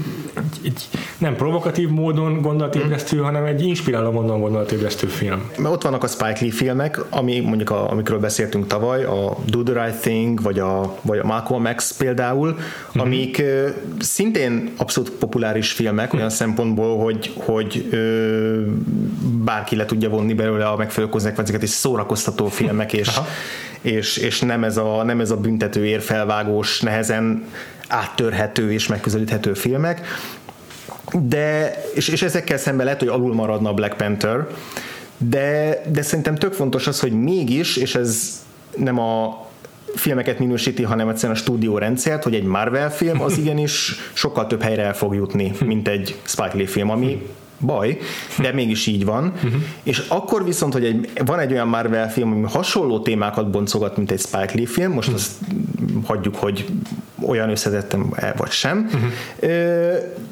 [0.64, 0.84] egy,
[1.18, 3.26] nem provokatív módon gondolatébresztő, hmm.
[3.26, 5.52] hanem egy inspiráló módon gondolatébresztő film.
[5.64, 9.86] Ott vannak a Spike Lee filmek, ami mondjuk a, amikről beszéltünk tavaly, a Do the
[9.86, 13.00] Right Thing, vagy a, vagy a Malcolm X például, mm-hmm.
[13.00, 13.44] amik
[14.00, 16.30] szintén abszolút populáris filmek, olyan mm.
[16.30, 18.62] szempontból, hogy, hogy ö,
[19.44, 23.10] bárki le tudja vonni belőle a megfelelő konzekvenciákat, és szórakoztató filmek, és,
[23.82, 27.46] és, és nem, ez a, nem ez a büntető érfelvágós, nehezen
[27.88, 30.08] áttörhető és megközelíthető filmek,
[31.14, 34.48] de, és, és ezekkel szemben lehet, hogy alul maradna a Black Panther,
[35.20, 38.42] de, de szerintem tök fontos az, hogy mégis, és ez
[38.78, 39.48] nem a
[39.96, 44.84] filmeket minősíti, hanem egyszerűen a stúdiórendszert, hogy egy Marvel film az igenis sokkal több helyre
[44.84, 47.28] el fog jutni, mint egy Spike Lee film, ami
[47.60, 47.98] baj,
[48.42, 49.34] de mégis így van.
[49.84, 54.12] És akkor viszont, hogy egy, van egy olyan Marvel film, ami hasonló témákat boncogat, mint
[54.12, 55.32] egy Spike Lee film, most azt
[56.04, 56.66] hagyjuk, hogy
[57.26, 58.90] olyan összetettem vagy sem,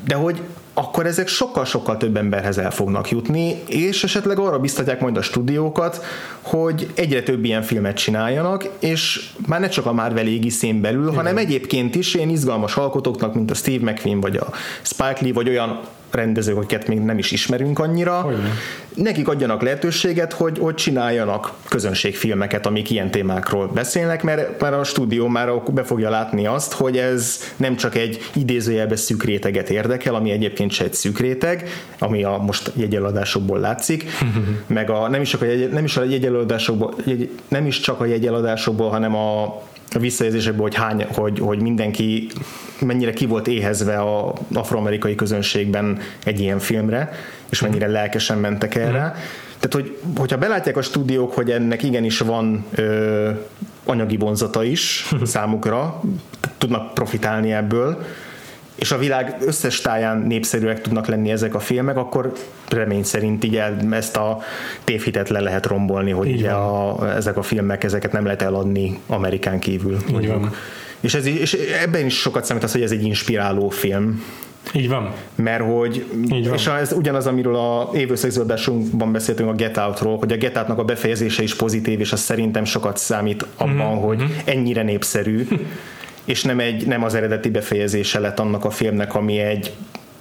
[0.05, 0.41] de hogy
[0.79, 6.05] akkor ezek sokkal-sokkal több emberhez el fognak jutni, és esetleg arra biztatják majd a stúdiókat,
[6.41, 11.15] hogy egyre több ilyen filmet csináljanak, és már ne csak a Marvel égiszén belül, Igen.
[11.15, 14.47] hanem egyébként is ilyen izgalmas alkotóknak, mint a Steve McQueen, vagy a
[14.81, 15.79] Spike Lee, vagy olyan
[16.17, 18.41] rendezők, akiket még nem is ismerünk annyira, Olyan.
[18.93, 25.27] nekik adjanak lehetőséget, hogy, hogy csináljanak közönségfilmeket, amik ilyen témákról beszélnek, mert, mert a stúdió
[25.27, 30.31] már be fogja látni azt, hogy ez nem csak egy idézőjelbe szűk réteget érdekel, ami
[30.31, 34.05] egyébként se egy szűk réteg, ami a most jegyeladásokból látszik,
[34.67, 37.99] meg a, nem is csak a, jegy, nem is a jegyeladásokból, jegy, nem is csak
[37.99, 39.61] a jegyeladásokból, hanem a
[39.93, 42.27] a visszajelzésekből, hogy, hány, hogy, hogy mindenki
[42.81, 47.11] mennyire ki volt éhezve a afroamerikai közönségben egy ilyen filmre,
[47.49, 49.05] és mennyire lelkesen mentek erre.
[49.05, 49.19] Mm.
[49.59, 53.29] Tehát, hogy, hogyha belátják a stúdiók, hogy ennek igenis van ö,
[53.85, 56.01] anyagi vonzata is számukra,
[56.57, 58.05] tudnak profitálni ebből,
[58.77, 62.33] és a világ összes táján népszerűek tudnak lenni ezek a filmek, akkor
[62.69, 64.39] remény szerint így el, ezt a
[64.83, 69.59] tévhitet le lehet rombolni, hogy ugye a, ezek a filmek, ezeket nem lehet eladni Amerikán
[69.59, 69.97] kívül.
[70.99, 74.23] És, ez, és ebben is sokat számít az, hogy ez egy inspiráló film.
[74.73, 75.11] Így van.
[75.35, 76.53] Mert hogy, Így van.
[76.53, 80.83] és ez ugyanaz, amiről a évőszegzőadásunkban beszéltünk a Get Out-ról, hogy a Get Out-nak a
[80.83, 84.03] befejezése is pozitív, és az szerintem sokat számít abban, mm-hmm.
[84.03, 85.47] hogy ennyire népszerű,
[86.27, 89.71] és nem, egy, nem az eredeti befejezése lett annak a filmnek, ami egy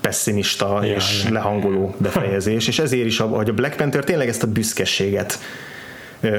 [0.01, 1.33] pessimista ja, és ja.
[1.33, 5.39] lehangoló befejezés, és ezért is, hogy a Black Panther tényleg ezt a büszkeséget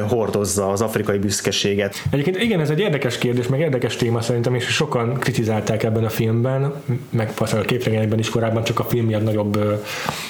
[0.08, 2.04] hordozza az afrikai büszkeséget.
[2.10, 6.10] Egyébként igen, ez egy érdekes kérdés, meg érdekes téma szerintem, és sokan kritizálták ebben a
[6.10, 6.74] filmben,
[7.10, 9.60] meg a képregényekben is korábban csak a film miatt nagyobb,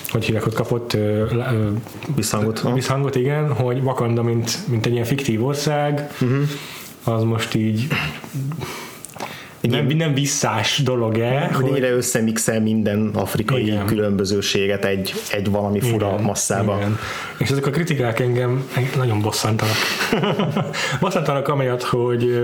[0.08, 0.97] hogy hívják, ott kapott
[2.15, 2.73] visszhangot.
[2.73, 6.41] Visszhangot, igen, hogy Wakanda, mint, mint egy ilyen fiktív ország, uh-huh.
[7.04, 7.88] az most így
[9.69, 11.49] nem, nem visszás dolog-e.
[11.53, 13.86] Hogy ennyire összemixel minden afrikai igen.
[13.86, 16.75] különbözőséget egy, egy valami fura igen, masszába.
[16.77, 16.97] Igen.
[17.38, 19.75] És ezek a kritikák engem nagyon bosszantanak.
[21.01, 22.39] bosszantanak amiatt, hogy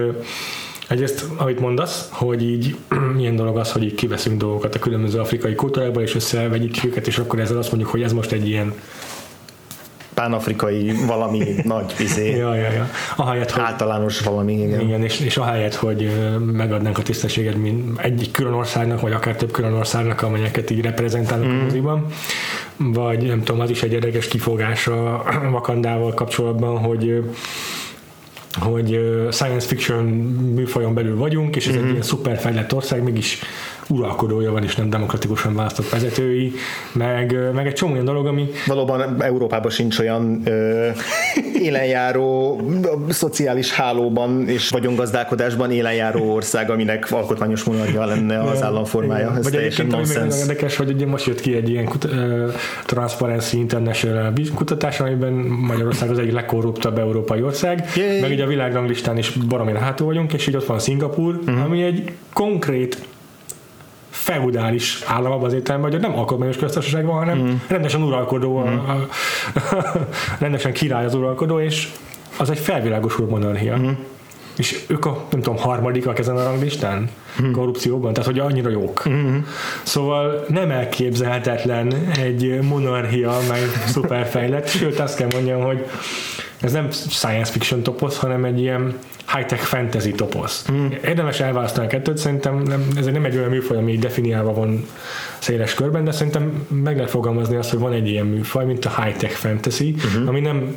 [0.87, 2.75] Egyrészt, amit mondasz, hogy így
[3.15, 7.17] milyen dolog az, hogy így kiveszünk dolgokat a különböző afrikai kultúrákból, és összevegyítjük őket, és
[7.17, 8.73] akkor ezzel azt mondjuk, hogy ez most egy ilyen
[10.13, 12.89] pánafrikai valami nagy izé, ja, ja, ja.
[13.15, 14.79] Ahelyett, hogy, általános valami, igen.
[14.79, 16.11] igen és, és ahelyett, hogy
[16.51, 21.47] megadnánk a tisztességet mint egyik külön országnak, vagy akár több külön országnak, amelyeket így reprezentálnak
[21.47, 21.59] mm.
[21.59, 22.05] a moziban,
[22.77, 27.23] vagy nem tudom, az is egy érdekes kifogása Vakandával kapcsolatban, hogy
[28.59, 28.99] hogy
[29.31, 30.03] science fiction
[30.55, 31.83] műfajon belül vagyunk, és ez mm-hmm.
[31.83, 33.39] egy ilyen szuper fejlett ország, mégis
[33.89, 36.53] uralkodója van, és nem demokratikusan választott vezetői,
[36.91, 38.49] meg, meg egy csomó olyan dolog, ami...
[38.65, 40.89] Valóban Európában sincs olyan ö,
[41.59, 42.61] élenjáró,
[43.09, 49.35] szociális hálóban és vagyongazdálkodásban élenjáró ország, aminek alkotmányos monarchia lenne az államformája.
[49.37, 52.53] Ez Vagy ami még érdekes, hogy ugye most jött ki egy ilyen kut- uh,
[52.85, 55.33] Transparency International kutatás, amiben
[55.67, 58.19] Magyarország az egyik legkorruptabb európai ország, Yay.
[58.19, 61.63] meg ugye a világranglistán is baromira hátul vagyunk, és így ott van Szingapur, uh-huh.
[61.63, 62.97] ami egy konkrét
[64.13, 67.53] feudális állam abban az értelemben, hogy nem alkotmányos köztársaság van, hanem mm.
[67.67, 68.65] rendesen uralkodó, mm.
[68.65, 69.07] a, a,
[70.39, 71.91] rendesen király az uralkodó, és
[72.37, 73.77] az egy felvilágosult monarchia.
[73.77, 73.89] Mm.
[74.57, 77.09] És ők a, nem tudom, harmadikak ezen a ranglistán
[77.41, 77.51] mm.
[77.51, 79.09] korrupcióban, tehát hogy annyira jók.
[79.09, 79.37] Mm.
[79.83, 85.85] Szóval nem elképzelhetetlen egy monarchia, meg szuperfejlett, sőt azt kell mondjam, hogy
[86.63, 88.97] ez nem science fiction toposz, hanem egy ilyen
[89.33, 90.65] high-tech fantasy toposz.
[90.71, 90.87] Mm.
[91.05, 94.85] Érdemes elválasztani a kettőt, szerintem nem, ez nem egy olyan műfaj, ami definiálva van
[95.39, 99.01] széles körben, de szerintem meg lehet fogalmazni azt, hogy van egy ilyen műfaj, mint a
[99.01, 100.27] high-tech fantasy, mm-hmm.
[100.27, 100.75] ami nem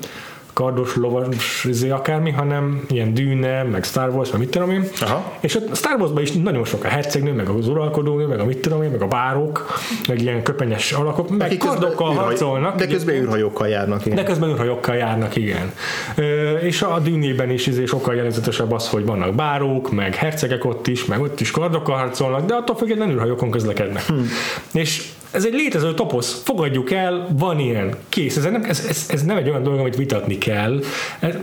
[0.56, 4.88] kardos, lovas, izé akármi, hanem ilyen dűne, meg Star Wars, meg mit tudom én.
[5.00, 5.32] Aha.
[5.40, 8.58] És a Star Warsban is nagyon sok a hercegnő, meg az uralkodónő, meg a mit
[8.58, 9.66] tudom én, meg a bárok,
[10.08, 12.24] meg ilyen köpenyes alakok, meg Aki kardokkal űrhaj...
[12.24, 12.76] harcolnak.
[12.76, 14.06] De közben űrhajókkal járnak.
[14.06, 14.16] Igen.
[14.16, 15.72] De közben űrhajókkal járnak, igen.
[16.14, 20.86] Ö, és a dűnében is izé sokkal jelentősebb az, hogy vannak bárók, meg hercegek ott
[20.86, 24.02] is, meg ott is kardokkal harcolnak, de attól függetlenül űrhajókon közlekednek.
[24.02, 24.28] Hmm.
[24.72, 28.36] És ez egy létező toposz, fogadjuk el, van ilyen, kész.
[28.36, 30.80] Ez nem, ez, ez, ez nem egy olyan dolog, amit vitatni kell.
[31.20, 31.34] Ez,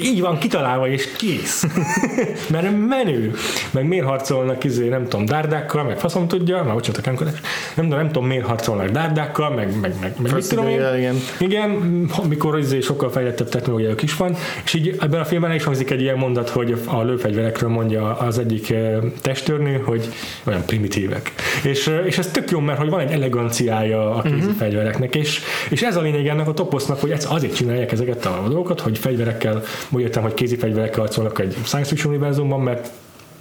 [0.00, 1.66] így van kitalálva, és kész.
[2.52, 3.34] Mert menő.
[3.70, 7.30] Meg miért harcolnak izé, nem tudom, dárdákkal, meg faszom tudja, már bocsánat, nem,
[7.74, 10.80] nem, nem tudom, miért harcolnak dárdákkal, meg, meg, meg, meg mit tudom én.
[10.96, 11.16] Igen.
[11.38, 15.90] igen, amikor izé sokkal fejlettebb technológiájuk is van, és így ebben a filmben is hangzik
[15.90, 18.74] egy ilyen mondat, hogy a lőfegyverekről mondja az egyik
[19.20, 20.08] testőrnő, hogy
[20.44, 21.32] olyan primitívek.
[21.62, 24.54] És, és ez tök jó, mert hogy van egy eleganciája a kézi uh-huh.
[24.56, 28.80] fegyvereknek, és, és ez a lényeg ennek a toposznak, hogy azért csinálják ezeket a dolgokat,
[28.80, 32.90] hogy fegyverekkel úgy értem, hogy kézi fegyverekkel harcolnak egy science fiction univerzumban, mert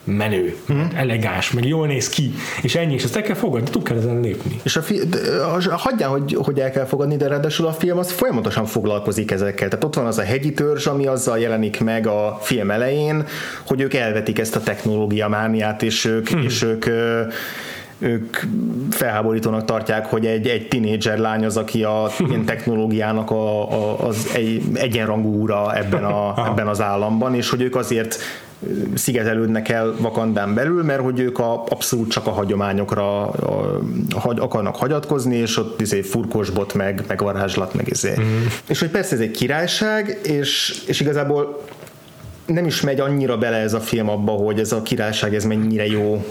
[0.06, 0.82] menő, mm.
[0.96, 4.20] elegáns, meg jól néz ki, és ennyi, és ezt el kell fogadni, tud kell ezen
[4.20, 4.60] lépni.
[4.64, 5.18] És a fi-
[5.70, 9.68] hagyján, hogy, hogy el kell fogadni, de ráadásul a film az folyamatosan foglalkozik ezekkel.
[9.68, 13.26] Tehát ott van az a hegyi törzs, ami azzal jelenik meg a film elején,
[13.68, 16.42] hogy ők elvetik ezt a technológia mániát, és ők, mm.
[16.42, 16.86] és ők
[17.98, 18.38] ők
[18.90, 24.30] felháborítónak tartják, hogy egy, egy tinédzser lány az, aki a ilyen technológiának a, a, az
[24.34, 28.18] egy, egyenrangú ura ebben, a, ebben az államban, és hogy ők azért
[28.94, 33.80] szigetelődnek el Vakandán belül, mert hogy ők a, abszolút csak a hagyományokra a,
[34.10, 38.14] a, akarnak hagyatkozni, és ott izé furkosbot, meg, meg varázslat, meg izé.
[38.20, 38.46] Mm.
[38.68, 41.62] És hogy persze ez egy királyság, és, és igazából
[42.46, 45.88] nem is megy annyira bele ez a film abba, hogy ez a királyság ez mennyire
[45.88, 46.26] jó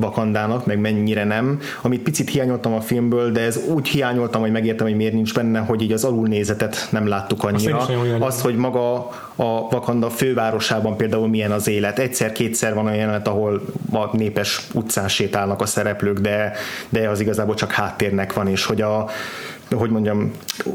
[0.00, 1.60] Bakandának, meg mennyire nem.
[1.82, 5.58] Amit picit hiányoltam a filmből, de ez úgy hiányoltam, hogy megértem, hogy miért nincs benne,
[5.58, 7.78] hogy így az alulnézetet nem láttuk annyira.
[7.78, 8.94] Azt, Azt hogy maga
[9.36, 11.98] a Vakanda fővárosában például milyen az élet.
[11.98, 16.52] Egyszer-kétszer van olyan jelenet, ahol a népes utcán sétálnak a szereplők, de,
[16.88, 19.08] de az igazából csak háttérnek van, és hogy a
[19.76, 20.30] hogy mondjam,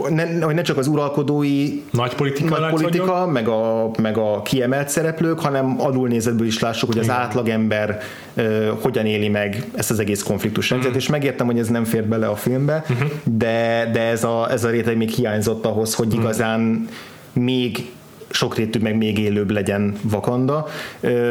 [0.09, 4.89] ne, hogy ne csak az uralkodói nagy politika, nagy politika meg, a, meg a kiemelt
[4.89, 7.17] szereplők, hanem alulnézetből is lássuk, hogy az Igen.
[7.17, 8.01] átlagember
[8.33, 11.07] uh, hogyan éli meg ezt az egész konfliktus rendszert, uh-huh.
[11.07, 13.09] és megértem, hogy ez nem fér bele a filmbe, uh-huh.
[13.23, 16.21] de, de ez, a, ez a réteg még hiányzott ahhoz, hogy uh-huh.
[16.21, 16.87] igazán
[17.33, 17.91] még
[18.29, 20.67] sokrétű, meg még élőbb legyen Vakanda.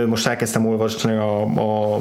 [0.07, 2.01] Most elkezdtem olvasni a, a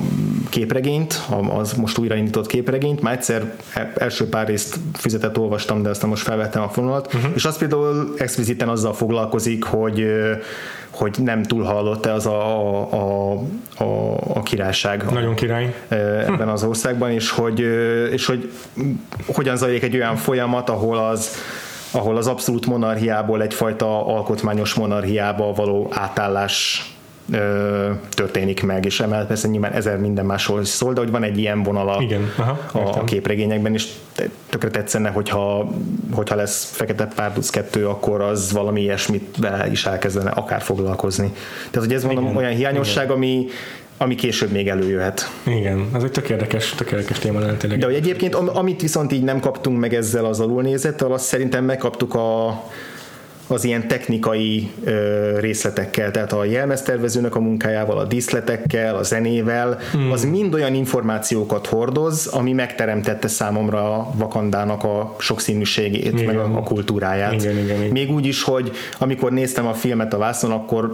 [0.50, 1.22] képregényt,
[1.58, 6.24] az most újraindított képregényt, már egyszer e, első pár részt fizetett olvastam, de aztán most
[6.24, 7.32] felvettem a fonalat, uh-huh.
[7.36, 10.06] és az például expliciten azzal foglalkozik, hogy
[10.90, 13.32] hogy nem túl hallott-e az a, a,
[13.78, 15.04] a, a királyság.
[15.12, 15.76] Nagyon király.
[15.88, 17.60] Ebben az országban, és hogy,
[18.12, 18.52] és hogy
[19.26, 21.36] hogyan zajlik egy olyan folyamat, ahol az
[21.91, 26.86] ahol az abszolút monarchiából egyfajta alkotmányos monarchiába való átállás
[27.32, 31.23] ö, történik meg, és emellett persze nyilván ezer minden másról is szól, de hogy van
[31.23, 33.88] egy ilyen vonala Igen, aha, a, a képregényekben, és
[34.50, 35.71] tökre tetszene, hogyha,
[36.12, 39.38] hogyha lesz Fekete Párduc 2, akkor az valami ilyesmit
[39.71, 41.34] is elkezdene akár foglalkozni.
[41.71, 43.15] Tehát, hogy ez mondom olyan hiányosság, Igen.
[43.15, 43.47] ami
[43.98, 45.32] ami később még előjöhet.
[45.44, 47.80] Igen, ez egy tök érdekes, tök érdekes téma lenne tényleg.
[47.80, 52.14] De hogy egyébként, amit viszont így nem kaptunk meg ezzel az alulnézettel, azt szerintem megkaptuk
[52.16, 52.48] a,
[53.48, 60.12] az ilyen technikai ö, részletekkel, tehát a jelmeztervezőnek a munkájával, a díszletekkel, a zenével, mm.
[60.12, 66.26] az mind olyan információkat hordoz, ami megteremtette számomra a Vakandának a sokszínűségét, igen.
[66.26, 67.34] meg a, a kultúráját.
[67.34, 67.92] Igen, igen, igen.
[67.92, 70.90] Még úgy is, hogy amikor néztem a filmet a vászon, akkor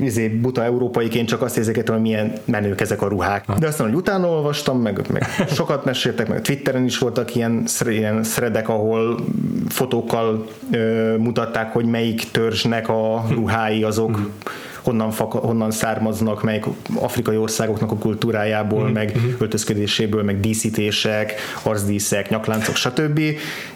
[0.00, 3.46] izé, buta európaiként csak azt érzékeltem, hogy milyen menők ezek a ruhák.
[3.46, 3.58] Ha.
[3.58, 8.22] De aztán, hogy utána olvastam, meg, meg sokat meséltek, meg Twitteren is voltak ilyen, ilyen
[8.22, 9.16] threadek, ahol
[9.68, 14.30] fotókkal ö, mutatták, hogy melyik törzsnek a ruhái azok
[14.82, 18.92] honnan, faka, honnan származnak, melyik afrikai országoknak a kultúrájából, mm-hmm.
[18.92, 23.20] meg öltözködéséből, meg díszítések, arcdíszek, nyakláncok, stb.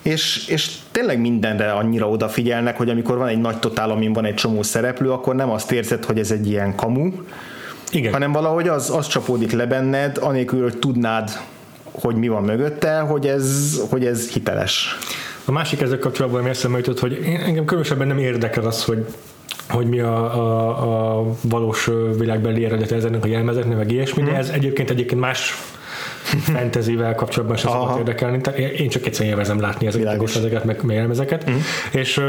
[0.02, 4.34] És, és tényleg mindenre annyira odafigyelnek, hogy amikor van egy nagy totál, amin van egy
[4.34, 7.12] csomó szereplő, akkor nem azt érzed, hogy ez egy ilyen kamu,
[7.90, 8.12] Igen.
[8.12, 11.30] hanem valahogy az, az csapódik le benned, anélkül, hogy tudnád,
[11.92, 14.98] hogy mi van mögötte, hogy ez, hogy ez hiteles.
[15.50, 19.06] A másik ezzel kapcsolatban, ami eszembe jutott, hogy engem különösebben nem érdekel az, hogy
[19.68, 24.38] hogy mi a, a, a valós világbeli eredete ennek a jelmezeknek, meg ilyesmi, de mhm.
[24.38, 25.54] ez egyébként egyébként más
[26.54, 28.40] fantasyvel kapcsolatban sem szokott érdekelni.
[28.76, 31.42] Én csak egyszerűen élvezem látni ezeket a ezeket, meg, meg jelmezeket.
[31.42, 31.62] Uh-huh.
[31.92, 32.20] És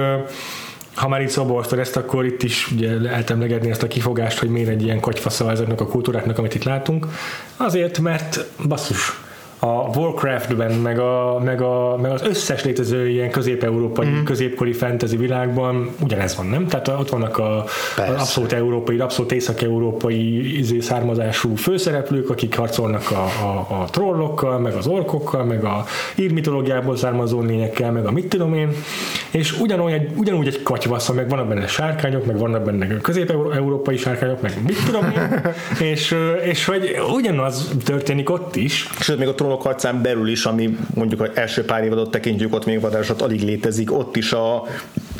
[0.95, 4.39] ha már itt szóba hoztad ezt, akkor itt is ugye lehet emlegetni ezt a kifogást,
[4.39, 7.07] hogy miért egy ilyen kocsfasza ezeknek a kultúráknak, amit itt látunk.
[7.57, 9.19] Azért, mert basszus,
[9.63, 14.23] a Warcraftben, meg, a, meg, a, meg az összes létező ilyen közép-európai, mm.
[14.23, 16.67] középkori fantasy világban ugyanez van, nem?
[16.67, 17.63] Tehát ott vannak a,
[17.97, 24.73] az abszolút európai, abszolút észak-európai izé származású főszereplők, akik harcolnak a, a, a trollokkal, meg
[24.73, 28.69] az orkokkal, meg a ír mitológiából származó lényekkel, meg a mit tudom én,
[29.31, 34.41] és ugyanúgy egy, ugyanúgy egy katyvasz, meg vannak benne sárkányok, meg vannak benne közép-európai sárkányok,
[34.41, 35.41] meg mit tudom én,
[35.91, 38.87] és, és hogy ugyanaz történik ott is.
[38.99, 42.65] Sőt, még a trollok harcán belül is, ami mondjuk az első pár évadot tekintjük, ott
[42.65, 44.55] még vadásat alig létezik, ott is a,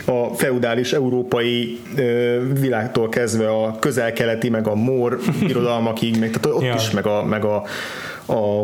[0.06, 6.63] a feudális európai ö, világtól kezdve a közel-keleti, meg a mór irodalmakig, meg, tehát ott
[6.63, 6.74] ja.
[6.74, 7.63] is, meg a, meg a
[8.25, 8.62] a,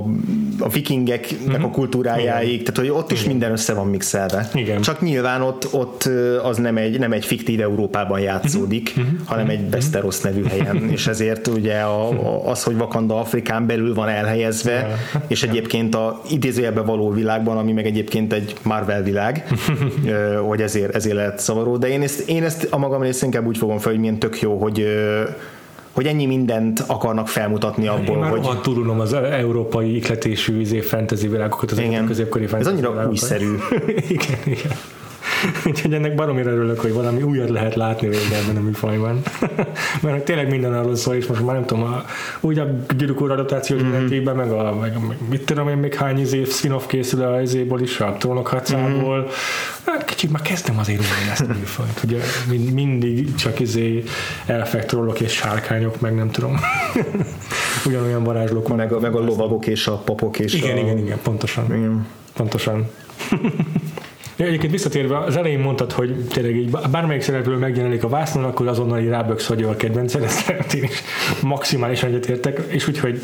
[0.60, 1.64] a vikingeknek uh-huh.
[1.64, 2.64] a kultúrájáig, Igen.
[2.64, 3.32] tehát hogy ott is Igen.
[3.32, 4.50] minden össze van mixelve.
[4.54, 4.82] Igen.
[4.82, 6.10] Csak nyilván ott, ott
[6.44, 9.14] az nem egy, nem egy fiktív Európában játszódik, uh-huh.
[9.26, 13.94] hanem egy Westeros nevű helyen, és ezért ugye a, a, az, hogy Wakanda Afrikán belül
[13.94, 14.88] van elhelyezve,
[15.28, 19.48] és egyébként a idézőjelben való világban, ami meg egyébként egy Marvel világ,
[20.48, 23.58] hogy ezért, ezért lehet szavaró, de én ezt, én ezt a magam részén inkább úgy
[23.58, 24.86] fogom fel, hogy milyen tök jó, hogy
[25.98, 28.62] hogy ennyi mindent akarnak felmutatni abból, Én már hogy...
[28.62, 32.06] turulom az európai ikletésű izé, fantasy világokat, az igen.
[32.06, 33.22] középkori fantasy Ez annyira világokat.
[33.22, 33.56] újszerű.
[34.18, 34.72] igen, igen.
[35.66, 39.22] Úgyhogy ennek baromira örülök, hogy valami újat lehet látni végre ebben a műfajban.
[40.02, 42.06] Mert tényleg minden arról szól, és most már nem tudom, a
[42.40, 44.24] újabb gyűrűk úr adaptáció mm-hmm.
[44.24, 48.00] meg, a, meg, meg, mit tudom én, még hány izé spin-off készül a izéból is,
[48.00, 49.18] a trónok harcából.
[49.18, 49.30] Mm-hmm.
[49.86, 52.02] Hát kicsit már kezdtem azért újra ezt a műfajt.
[52.04, 52.18] Ugye
[52.50, 54.04] mind, mindig csak izé
[54.46, 56.60] elfektrolok és sárkányok, meg nem tudom.
[57.86, 60.80] Ugyanolyan varázslók Meg a, meg a lovagok és a papok és igen, a...
[60.80, 61.66] Igen, igen, pontosan.
[61.66, 62.08] Igen.
[62.34, 62.90] Pontosan.
[64.38, 68.68] Ja, egyébként visszatérve, az elején mondtad, hogy tényleg így bármelyik szereplő megjelenik a vásznon, akkor
[68.68, 71.04] azonnal így ráböksz, hogy a kedvenced, ezt én is
[71.42, 73.22] maximálisan egyetértek, és úgyhogy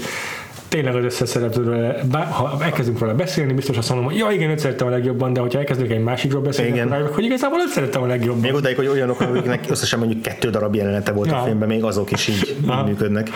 [0.74, 4.60] tényleg az összes szereplőről, ha elkezdünk róla beszélni, biztos azt mondom, hogy ja igen, őt
[4.60, 6.82] szerettem a legjobban, de hogyha elkezdünk egy másikról beszélni, igen.
[6.82, 8.42] akkor rájövök, hogy igazából őt szerettem a legjobban.
[8.42, 11.40] Még odáig, hogy olyanok, akiknek összesen mondjuk kettő darab jelenete volt ja.
[11.40, 13.30] a filmben, még azok is így, így működnek.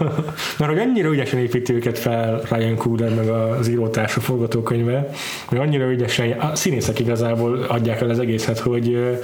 [0.58, 5.08] Mert hogy annyira ügyesen építi őket fel Ryan Coogler meg az írótársa forgatókönyve,
[5.44, 9.18] hogy annyira ügyesen, a színészek igazából adják el az egészet, hogy,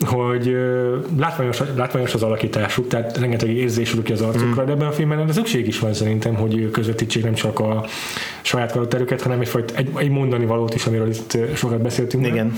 [0.00, 0.56] hogy
[1.18, 4.66] látványos, látványos az alakításuk, tehát rengeteg érzés ki az arcukra, mm.
[4.66, 7.84] de ebben a filmben de szükség is van szerintem, hogy közvetítsék nem csak a
[8.42, 12.26] saját karakterüket, hanem egyfajta, egy, egy mondani valót is, amiről itt sokat beszéltünk.
[12.26, 12.52] Igen.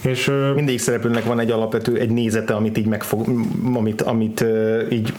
[0.00, 3.26] És, Mindig szereplőnek van egy alapvető, egy nézete, amit így megfog,
[3.74, 4.44] amit, amit
[4.90, 5.12] így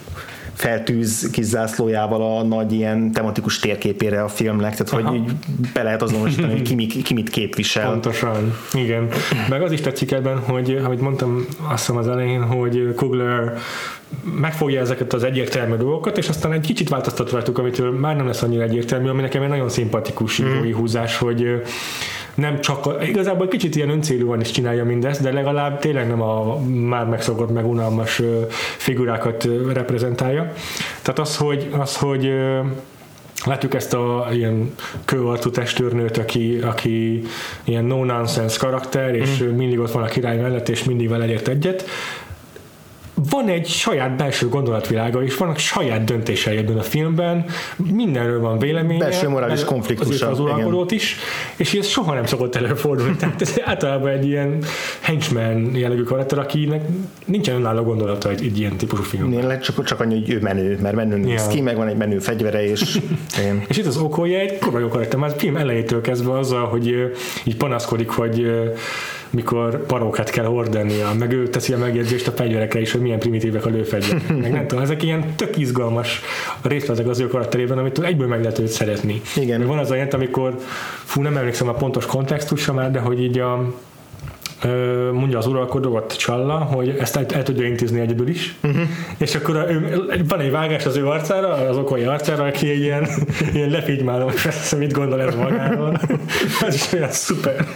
[0.58, 5.10] feltűz kis zászlójával a nagy ilyen tematikus térképére a filmnek, tehát Aha.
[5.10, 5.32] hogy így
[5.72, 7.90] be lehet azonosítani, hogy ki, mi, ki mit képvisel.
[7.90, 9.08] Pontosan, igen.
[9.48, 13.52] Meg az is tetszik ebben, hogy ahogy mondtam azt hiszem az elején, hogy Kugler
[14.40, 18.42] megfogja ezeket az egyértelmű dolgokat, és aztán egy kicsit változtat rajtuk, amitől már nem lesz
[18.42, 20.72] annyira egyértelmű, ami nekem egy nagyon szimpatikus mm.
[20.72, 21.62] húzás, hogy
[22.38, 27.06] nem csak, igazából kicsit ilyen öncélúan is csinálja mindezt, de legalább tényleg nem a már
[27.06, 28.22] megszokott, meg unalmas
[28.76, 30.52] figurákat reprezentálja.
[31.02, 32.32] Tehát az, hogy, az, hogy
[33.44, 34.74] Látjuk ezt a ilyen
[35.04, 37.22] kőarcú testőrnőt, aki, aki
[37.64, 39.48] ilyen no-nonsense karakter, és mm.
[39.48, 41.84] mindig ott van a király mellett, és mindig vele ért egyet
[43.30, 47.44] van egy saját belső gondolatvilága, és vannak saját döntései ebben a filmben,
[47.76, 48.98] mindenről van véleménye.
[48.98, 49.62] Belső morális
[50.00, 51.16] azért Az uralkodót is,
[51.56, 53.16] és ez soha nem szokott előfordulni.
[53.20, 54.64] Tehát ez általában egy ilyen
[55.00, 56.82] henchman jellegű karakter, akinek
[57.24, 59.32] nincsen önálló gondolata egy, egy ilyen típusú film.
[59.32, 62.18] Én csak, csak annyi, hogy ő menő, mert menő néz ki, meg van egy menő
[62.18, 62.98] fegyvere, és
[63.46, 66.66] én, És itt az okolja egy kurva jó karakter, már a film elejétől kezdve azzal,
[66.66, 67.12] hogy
[67.44, 68.46] így panaszkodik, hogy
[69.30, 73.66] mikor parókát kell hordania, meg ő teszi a megjegyzést a fegyverekre is, hogy milyen primitívek
[73.66, 74.28] a lőfegyverek.
[74.42, 76.20] Meg nem tudom, ezek ilyen tök izgalmas
[76.62, 79.20] részletek az ő karakterében, amit egyből meg lehet őt szeretni.
[79.36, 79.66] Igen.
[79.66, 80.54] Van az a jelent, amikor,
[81.04, 83.74] fú, nem emlékszem a pontos kontextusra már, de hogy így a,
[85.12, 88.82] mondja az uralkodó, vagy Csalla, hogy ezt el, el tudja intézni egyedül is, uh-huh.
[89.18, 92.80] és akkor a, ő, van egy vágás az ő arcára, az okolai arcára, aki egy
[92.80, 93.08] ilyen,
[93.54, 94.30] ilyen lefigymálom,
[94.60, 96.00] és mit gondol ez magáról.
[96.66, 97.66] ez is olyan szuper.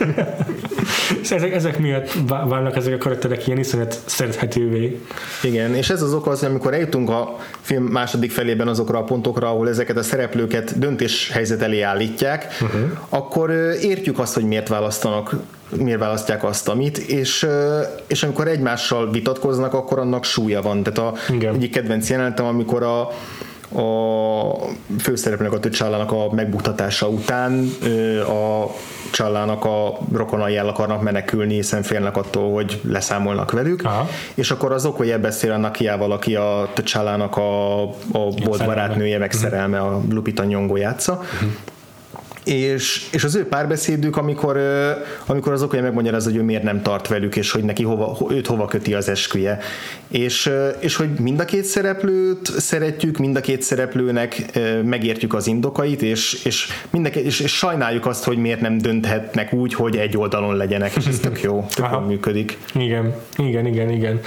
[1.30, 5.00] ezek, ezek miatt vá- válnak ezek a karakterek ilyen iszonyat szerethetővé.
[5.42, 9.04] Igen, és ez az oka az, hogy amikor eljutunk a film második felében azokra a
[9.04, 12.80] pontokra, ahol ezeket a szereplőket döntéshelyzet elé állítják, uh-huh.
[13.08, 15.34] akkor értjük azt, hogy miért választanak
[15.76, 17.46] miért választják azt, amit, és,
[18.06, 20.82] és amikor egymással vitatkoznak, akkor annak súlya van.
[20.82, 21.54] Tehát a Igen.
[21.54, 23.08] egyik kedvenc jelenetem, amikor a
[23.74, 24.54] a
[24.98, 27.68] főszereplőnek, a T'Challának a megbuktatása után
[28.28, 28.66] a
[29.10, 34.08] Csallának a rokonai el akarnak menekülni, hiszen félnek attól, hogy leszámolnak velük, Aha.
[34.34, 37.82] és akkor az Okoye beszél a Nakiával, aki a T'Challának a,
[38.18, 41.22] a bolt barátnője, meg szerelme, a Lupita Nyong'o játsza.
[42.44, 44.60] És, és az ő párbeszédük, amikor,
[45.26, 48.30] amikor az Okoye megmagyarázza, hogy ő miért nem tart velük, és hogy neki hova, ho-
[48.30, 49.58] őt hova köti az esküje.
[50.08, 56.02] És, és hogy mind a két szereplőt szeretjük, mind a két szereplőnek megértjük az indokait,
[56.02, 59.96] és, és, mind a két, és, és sajnáljuk azt, hogy miért nem dönthetnek úgy, hogy
[59.96, 62.58] egy oldalon legyenek, és ez tök jó, tök jól működik.
[62.74, 64.20] Igen, igen, igen, igen.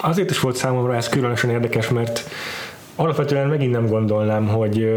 [0.00, 2.24] Azért is volt számomra ez különösen érdekes, mert
[3.00, 4.88] alapvetően megint nem gondolnám, hogy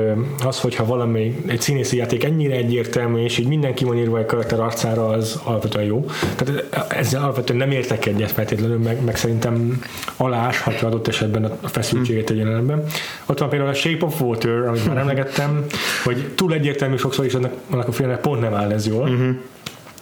[0.46, 4.60] az, hogyha valami, egy színészi játék ennyire egyértelmű, és így mindenki van írva egy karakter
[4.60, 6.06] arcára, az alapvetően jó.
[6.36, 9.82] Tehát ezzel alapvetően nem értek egyet feltétlenül, meg, meg szerintem
[10.18, 12.84] aláshatja adott esetben a feszültséget egy jelenetben.
[13.26, 15.66] Ott van például a Shape of Water, amit már emlegettem,
[16.04, 19.10] hogy túl egyértelmű sokszor is annak, annak a filmnek pont nem áll ez jól.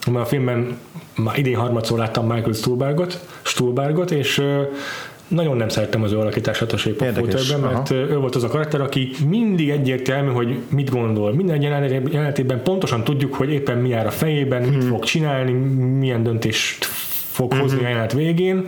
[0.06, 0.78] Mert a filmben
[1.16, 4.42] már idén harmadszor láttam Michael Stuhlbargot, Stuhlbargot és
[5.30, 8.48] nagyon nem szerettem az ő alakítását a Shape Waterben, mert ö, ő volt az a
[8.48, 11.34] karakter, aki mindig egyértelmű, hogy mit gondol.
[11.34, 15.52] Minden jelenet- jelenetében pontosan tudjuk, hogy éppen mi jár a fejében, mit fog csinálni,
[15.98, 16.86] milyen döntést
[17.30, 18.66] fog hozni a jelenet végén,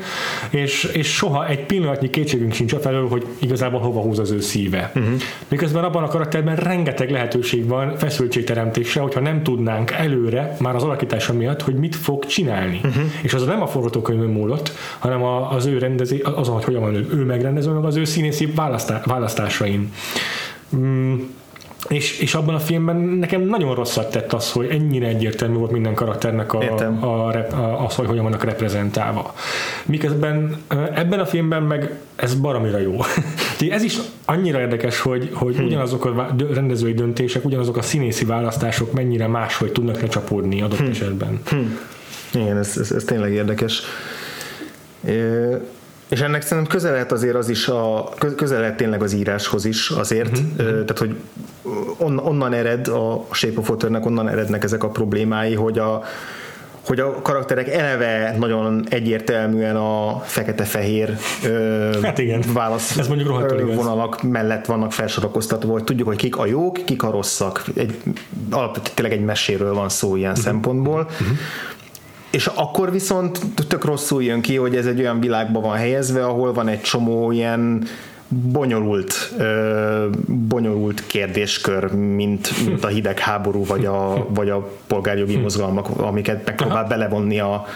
[0.51, 4.93] és, és soha egy pillanatnyi kétségünk sincs afelől, hogy igazából hova húz az ő szíve.
[4.95, 5.13] Uh-huh.
[5.49, 11.33] Miközben abban a karakterben rengeteg lehetőség van feszültségteremtésre, hogyha nem tudnánk előre, már az alakítása
[11.33, 12.81] miatt, hogy mit fog csinálni.
[12.85, 13.03] Uh-huh.
[13.23, 16.95] És az nem a forgatókönyvön múlott, hanem a, az ő rendezé, azon, hogy hogyan van
[16.95, 19.93] ő, ő megrendező, meg az ő színészi választá, választásain.
[20.77, 21.15] Mm,
[21.93, 25.95] és, és abban a filmben nekem nagyon rosszat tett az, hogy ennyire egyértelmű volt minden
[25.95, 27.05] karakternek a, Értem.
[27.05, 29.35] a, a, az, hogy hogyan vannak reprezentálva.
[29.85, 30.57] Miközben
[30.95, 32.97] ebben a filmben meg ez baromira jó.
[33.71, 35.65] Ez is annyira érdekes, hogy, hogy hmm.
[35.65, 40.91] ugyanazok a rendezői döntések, ugyanazok a színészi választások mennyire máshogy tudnak lecsapódni adott hmm.
[40.91, 41.41] esetben.
[41.49, 41.79] Hmm.
[42.35, 43.83] Igen, ez, ez, ez tényleg érdekes.
[45.05, 45.13] É,
[46.13, 49.65] és ennek szerintem közel lehet azért az is, a, kö- közel lehet tényleg az íráshoz
[49.65, 50.57] is azért, uh-huh.
[50.57, 51.17] tehát hogy
[51.97, 56.03] on, onnan ered a Shape of Water-nek, onnan erednek ezek a problémái, hogy a,
[56.87, 62.43] hogy a karakterek eleve nagyon egyértelműen a fekete-fehér ö, Hát igen.
[62.53, 63.75] válasz Ez mondjuk ö, igaz.
[63.75, 67.65] vonalak mellett vannak felsorakoztatva, hogy tudjuk, hogy kik a jók, kik a rosszak.
[67.75, 68.03] Egy,
[68.51, 70.47] alapvetően tényleg egy meséről van szó ilyen uh-huh.
[70.47, 71.01] szempontból.
[71.01, 71.37] Uh-huh.
[72.33, 76.53] És akkor viszont tök rosszul jön ki, hogy ez egy olyan világban van helyezve, ahol
[76.53, 77.85] van egy csomó ilyen
[78.29, 86.47] bonyolult, ö, bonyolult kérdéskör, mint, mint a hidegháború, vagy a, vagy a polgárjogi mozgalmak, amiket
[86.47, 87.67] megpróbál belevonni a,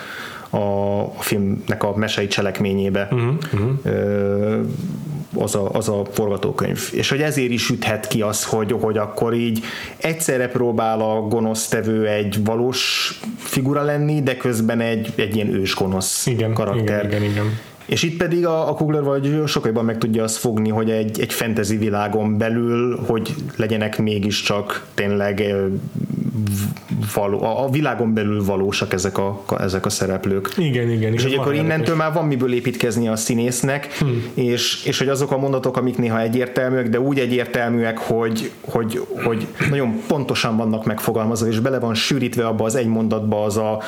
[0.50, 0.56] a,
[1.00, 3.08] a filmnek a mesei cselekményébe.
[3.82, 4.60] Ö,
[5.34, 6.90] az a, az a forgatókönyv.
[6.92, 9.64] És hogy ezért is üthet ki az, hogy, hogy akkor így
[9.96, 16.26] egyszerre próbál a gonosztevő egy valós figura lenni, de közben egy, egy ilyen ős gonosz
[16.26, 17.04] Igen, karakter.
[17.04, 17.58] igen, igen, igen.
[17.86, 21.20] És itt pedig a, a Kugler vagy sokkal jobban meg tudja azt fogni, hogy egy,
[21.20, 25.54] egy fantasy világon belül, hogy legyenek mégiscsak tényleg
[27.14, 30.52] való, a, világon belül valósak ezek a, ezek a szereplők.
[30.56, 31.12] Igen, igen.
[31.12, 34.24] És igen, hogy akkor innentől már van miből építkezni a színésznek, hmm.
[34.34, 39.46] és, és hogy azok a mondatok, amik néha egyértelműek, de úgy egyértelműek, hogy, hogy, hogy
[39.70, 43.82] nagyon pontosan vannak megfogalmazva, és bele van sűrítve abba az egy mondatba az a,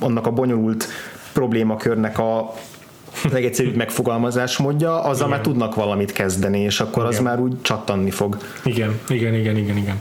[0.00, 0.86] annak a bonyolult
[1.32, 2.54] problémakörnek a
[3.32, 5.28] legegyszerűbb megfogalmazás módja, azzal Igen.
[5.28, 7.24] már tudnak valamit kezdeni, és akkor az Igen.
[7.24, 8.36] már úgy csattanni fog.
[8.64, 10.00] Igen, igen, igen, igen, igen.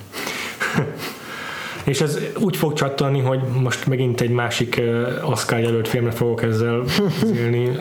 [1.84, 4.82] És ez úgy fog csattanni, hogy most megint egy másik
[5.26, 6.84] Oscar jelölt filmre fogok ezzel
[7.36, 7.80] élni,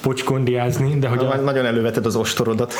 [0.00, 2.74] pocskondiázni, de hogy a, Na, Nagyon előveted az ostorodat.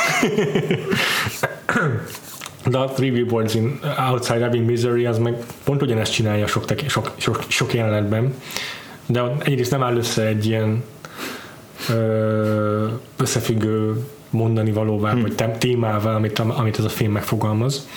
[2.66, 6.88] de a Three Billboards in Outside Ebbing, Missouri az meg pont ugyanezt csinálja sok, tek-
[6.88, 8.34] sok, sok, sok jelenetben,
[9.06, 10.82] de egyrészt nem áll össze egy ilyen
[11.88, 15.20] ö, összefüggő mondani valóvá, hmm.
[15.20, 17.88] vagy témává, amit, amit ez a film megfogalmaz.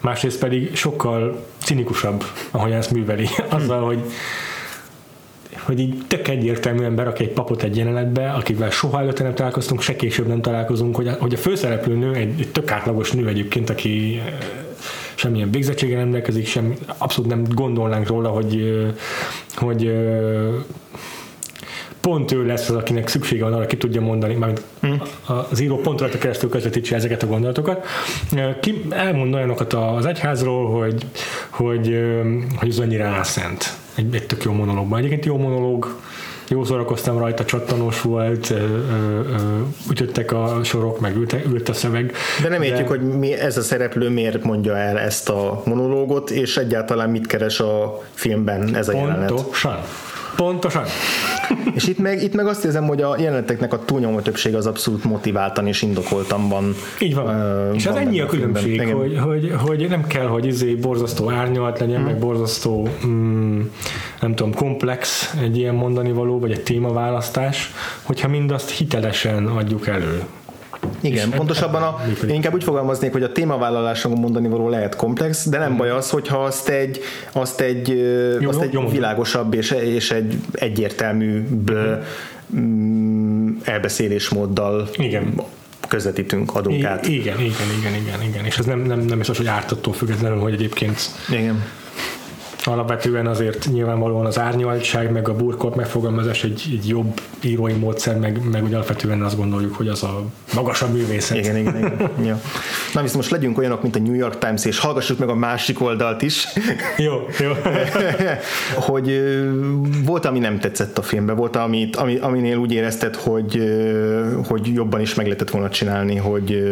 [0.00, 4.02] Másrészt pedig sokkal cinikusabb, ahogy ezt műveli, azzal, hogy
[5.66, 9.96] hogy így tök egyértelműen berak egy papot egy jelenetbe, akivel soha előtte nem találkoztunk, se
[9.96, 13.70] később nem találkozunk, hogy a, hogy a főszereplő nő egy, egy tök átlagos nő egyébként,
[13.70, 14.32] aki eh,
[15.14, 18.94] semmilyen végzettsége nem rendelkezik, sem, abszolút nem gondolnánk róla, hogy, eh,
[19.54, 20.48] hogy eh,
[22.06, 24.62] pont ő lesz az, akinek szüksége van arra, ki tudja mondani, mert
[25.50, 27.86] az író pont rajta keresztül közvetítse ezeket a gondolatokat.
[28.60, 31.06] Ki elmond olyanokat az egyházról, hogy,
[31.50, 31.98] hogy,
[32.56, 33.76] hogy ez annyira álszent.
[33.94, 34.98] Egy, egy tök jó monológban.
[34.98, 36.00] Egyébként jó monológ,
[36.48, 41.72] jó szórakoztam rajta, csattanós volt, ö, ö, ö, ütöttek a sorok, meg ült, ült a
[41.72, 42.12] szöveg.
[42.42, 46.56] De nem értjük, hogy mi, ez a szereplő miért mondja el ezt a monológot, és
[46.56, 49.28] egyáltalán mit keres a filmben ez a jelenet.
[49.28, 49.78] Pontosan.
[50.36, 50.84] Pontosan.
[51.74, 55.04] És itt meg, itt meg azt érzem, hogy a jeleneteknek a túlnyomó többsége az abszolút
[55.04, 56.74] motiváltan és indokoltan van.
[57.00, 57.28] Így van.
[57.28, 60.74] Ö, és ez van ennyi benne a különbség, hogy, hogy, hogy nem kell, hogy izé
[60.74, 63.60] borzasztó árnyalt legyen, meg borzasztó mm,
[64.20, 67.72] nem tudom, komplex egy ilyen mondani való, vagy egy témaválasztás,
[68.02, 70.22] hogyha mindazt hitelesen adjuk elő.
[71.00, 75.58] Igen, pontosabban a, én inkább úgy fogalmaznék, hogy a témavállaláson mondani való lehet komplex, de
[75.58, 77.00] nem baj az, hogyha azt egy,
[77.32, 77.88] azt egy,
[78.40, 81.72] Jó, azt jó, egy jó világosabb és, és egy egyértelműbb
[82.56, 85.40] mm, elbeszélésmóddal Igen.
[85.88, 87.06] közvetítünk, adunk I- át.
[87.08, 88.44] igen, igen, igen, igen, igen.
[88.44, 91.62] És ez nem, nem, nem biztos, hogy ártattól függetlenül, hogy egyébként Igen.
[92.72, 98.40] Alapvetően azért nyilvánvalóan az árnyaltság, meg a burkolt megfogalmazás egy, egy jobb írói módszer, meg,
[98.50, 100.22] meg úgy alapvetően azt gondoljuk, hogy az a
[100.54, 101.36] magasabb művészet.
[101.36, 102.10] Igen, igen, igen.
[102.24, 102.40] ja.
[102.94, 105.80] Na viszont most legyünk olyanok, mint a New York Times, és hallgassuk meg a másik
[105.80, 106.46] oldalt is,
[106.96, 107.52] Jó, jó.
[108.90, 109.20] hogy
[110.04, 113.62] volt, ami nem tetszett a filmben, volt, amit, ami, aminél úgy érezted, hogy,
[114.46, 116.62] hogy jobban is meg lehetett volna csinálni, hogy,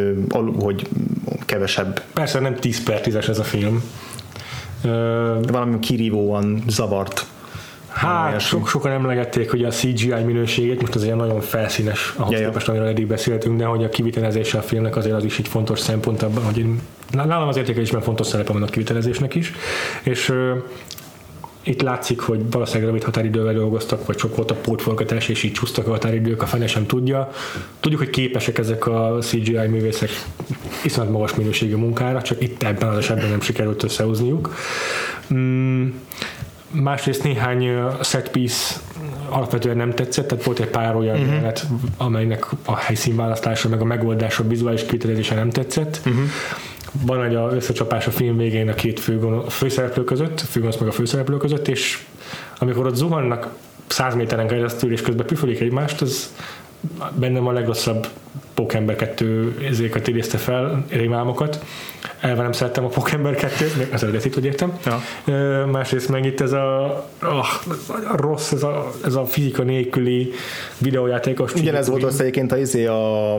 [0.61, 0.86] hogy
[1.47, 3.82] kevesebb, Persze nem 10 per 10-es ez a film.
[5.53, 7.26] Valami kirívóan zavart.
[7.89, 12.39] Hát, sok, sokan emlegették, hogy a CGI minőségét, most az ilyen nagyon felszínes, ahhoz Ja,
[12.39, 12.47] ja.
[12.47, 15.80] képest, amiről eddig beszéltünk, de hogy a kivitelezése a filmnek azért az is egy fontos
[15.80, 16.80] szempont abban, hogy én,
[17.11, 19.53] nálam az értékelésben fontos szerepe van a kivitelezésnek is,
[20.03, 20.32] és
[21.64, 25.86] itt látszik, hogy valószínűleg rövid határidővel dolgoztak, vagy sok volt a pótforgatás, és így csúsztak
[25.86, 27.30] a határidők, a fene sem tudja.
[27.80, 30.10] Tudjuk, hogy képesek ezek a CGI művészek
[30.84, 34.54] iszonyat magas minőségű munkára, csak itt ebben az esetben nem sikerült összehozniuk.
[35.34, 35.88] Mm,
[36.70, 37.70] másrészt néhány
[38.02, 38.74] set piece
[39.28, 41.32] alapvetően nem tetszett, tehát volt egy pár olyan uh-huh.
[41.32, 46.00] jelenet, amelynek a helyszínválasztása, meg a megoldása, a vizuális kivitelezése nem tetszett.
[46.06, 46.22] Uh-huh.
[47.03, 50.88] Van egy a összecsapás a film végén a két főgon, főszereplő között, a főgonosz meg
[50.88, 52.07] a főszereplő között, és
[52.59, 53.49] amikor ott zuhannak
[53.86, 56.34] 100 méteren keresztül, és közben püfölik egymást, az
[57.14, 58.07] bennem a legrosszabb
[58.55, 61.64] Pókember 2 ezéket idézte fel, rémálmokat.
[62.20, 64.72] Elve nem szerettem a Pókember 2 még az eredetit, hogy értem.
[64.84, 65.00] Ja.
[65.24, 66.84] Ö, Másrészt meg itt ez a,
[67.20, 67.46] ah,
[68.12, 70.32] a rossz, ez a, ez a fizika nélküli
[70.78, 71.55] videójátékos.
[71.55, 73.38] Ugyanez volt az egyébként a, izé a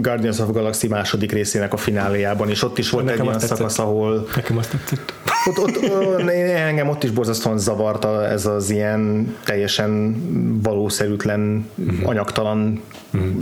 [0.00, 3.56] Guardians of Galaxy második részének a fináléjában, és ott is volt Nekem egy olyan tetszett.
[3.56, 5.12] szakasz, ahol Nekem azt tetszett.
[5.46, 10.16] ott, ott, ott, engem ott is borzasztóan zavart a- ez az ilyen teljesen
[10.62, 11.70] valószerűtlen,
[12.02, 12.82] anyagtalan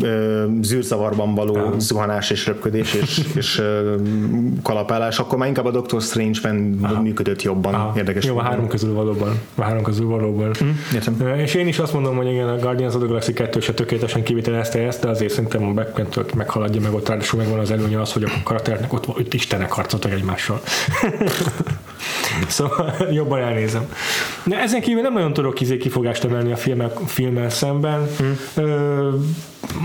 [0.03, 3.63] ö, zűrzavarban való zuhanás és röpködés és, és
[4.63, 6.55] kalapálás, akkor már inkább a Doctor Strange-ben
[7.03, 7.75] működött jobban.
[7.75, 8.25] Ah, Érdekes.
[8.25, 9.41] Jó, a három közül valóban.
[9.55, 10.51] A három közül valóban.
[10.95, 11.17] értem.
[11.21, 13.73] Ö, És én is azt mondom, hogy igen, a Guardians of the Galaxy 2 se
[13.75, 17.71] tökéletesen kivitelezte ezt, de azért szerintem a Black Panther meghaladja meg ott ráadásul megvan az
[17.71, 20.61] előnye az, hogy a karakternek ott, ott istenek harcoltak egymással.
[22.49, 23.93] szóval jobban elnézem.
[24.45, 28.07] De ezen kívül nem nagyon tudok izé kifogást emelni a filmmel, filmmel szemben.
[28.55, 29.09] Ö,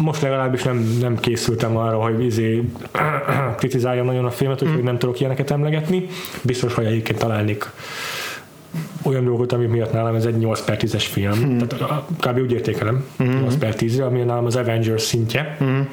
[0.01, 2.63] most legalábbis nem, nem készültem arra, hogy izé
[3.57, 6.07] kritizáljam nagyon a filmet, úgyhogy nem tudok ilyeneket emlegetni.
[6.41, 7.71] Biztos, hogy egyébként találnék
[9.03, 11.31] olyan dolgot, ami miatt nálam ez egy 8 per 10-es film.
[11.31, 11.57] Hmm.
[11.57, 12.37] Tehát kb.
[12.37, 13.39] úgy értékelem, hmm.
[13.39, 15.55] 8 per 10-re, ami nálam az Avengers szintje.
[15.59, 15.89] Hmm.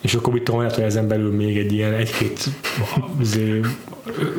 [0.00, 2.44] És akkor mit tudom, lehet, hogy ezen belül még egy ilyen egy-két
[3.20, 3.60] izé,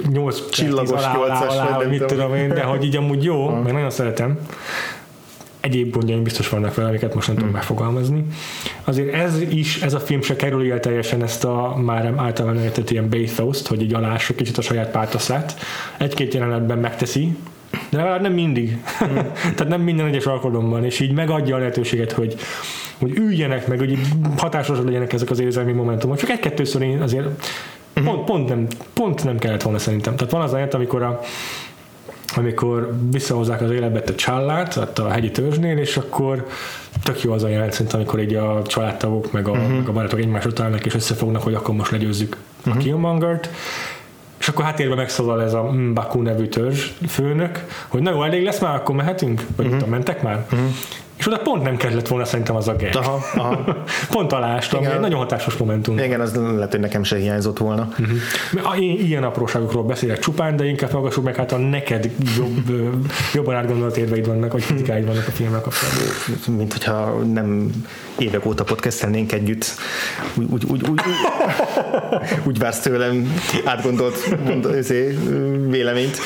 [0.09, 2.07] 8 Csillagos alá, alá, alá, mit tudom.
[2.07, 4.39] tudom én, de hogy így amúgy jó, meg nagyon szeretem.
[5.59, 8.25] Egyéb gondjaim biztos vannak vele, amiket most nem tudom megfogalmazni.
[8.83, 12.89] Azért ez is, ez a film se kerüli el teljesen ezt a már általában említett
[12.89, 15.55] ilyen bathos hogy így alássuk kicsit a saját pátoszát.
[15.97, 17.37] Egy-két jelenetben megteszi,
[17.89, 18.77] de már nem mindig.
[19.55, 22.35] Tehát nem minden egyes alkalommal, és így megadja a lehetőséget, hogy,
[22.97, 23.99] hogy üljenek meg, hogy
[24.37, 26.17] hatásosak legyenek ezek az érzelmi momentumok.
[26.17, 27.27] Csak egy-kettőször én azért
[28.03, 30.15] pont, pont, nem, pont nem kellett volna szerintem.
[30.15, 31.19] Tehát van az a amikor a
[32.35, 36.47] amikor visszahozzák az életbe a csallát, a hegyi törzsnél, és akkor
[37.03, 39.69] tök jó az a jelent, szerintem, amikor így a családtagok meg a, uh-huh.
[39.69, 42.75] meg a barátok egymás utálnak és összefognak, hogy akkor most legyőzzük uh-huh.
[42.75, 43.49] a Killmongert,
[44.37, 48.59] és akkor háttérben megszólal ez a Baku nevű törzs főnök, hogy na jó, elég lesz
[48.59, 49.45] már, akkor mehetünk?
[49.55, 49.87] Vagy uh-huh.
[49.87, 50.45] mentek már?
[50.51, 50.69] Uh-huh.
[51.17, 52.95] És oda pont nem kellett volna szerintem az a gag.
[52.95, 53.83] Aha, aha.
[54.09, 55.97] pont alástam, egy nagyon hatásos momentum.
[55.97, 57.87] Igen, az lehet, hogy nekem se hiányzott volna.
[57.91, 58.83] Uh-huh.
[58.83, 62.95] Én ilyen apróságokról beszélek csupán, de inkább hallgassuk meg, hát a neked jobb,
[63.33, 66.55] jobban átgondolt érveid vannak, vagy kritikáid vannak a filmmel kapcsolatban.
[66.57, 67.71] Mint hogyha nem
[68.17, 69.75] évek óta podcastelnénk együtt,
[70.35, 70.99] úgy, úgy, úgy, úgy,
[72.43, 74.65] úgy vársz tőlem átgondolt mond,
[75.69, 76.17] véleményt.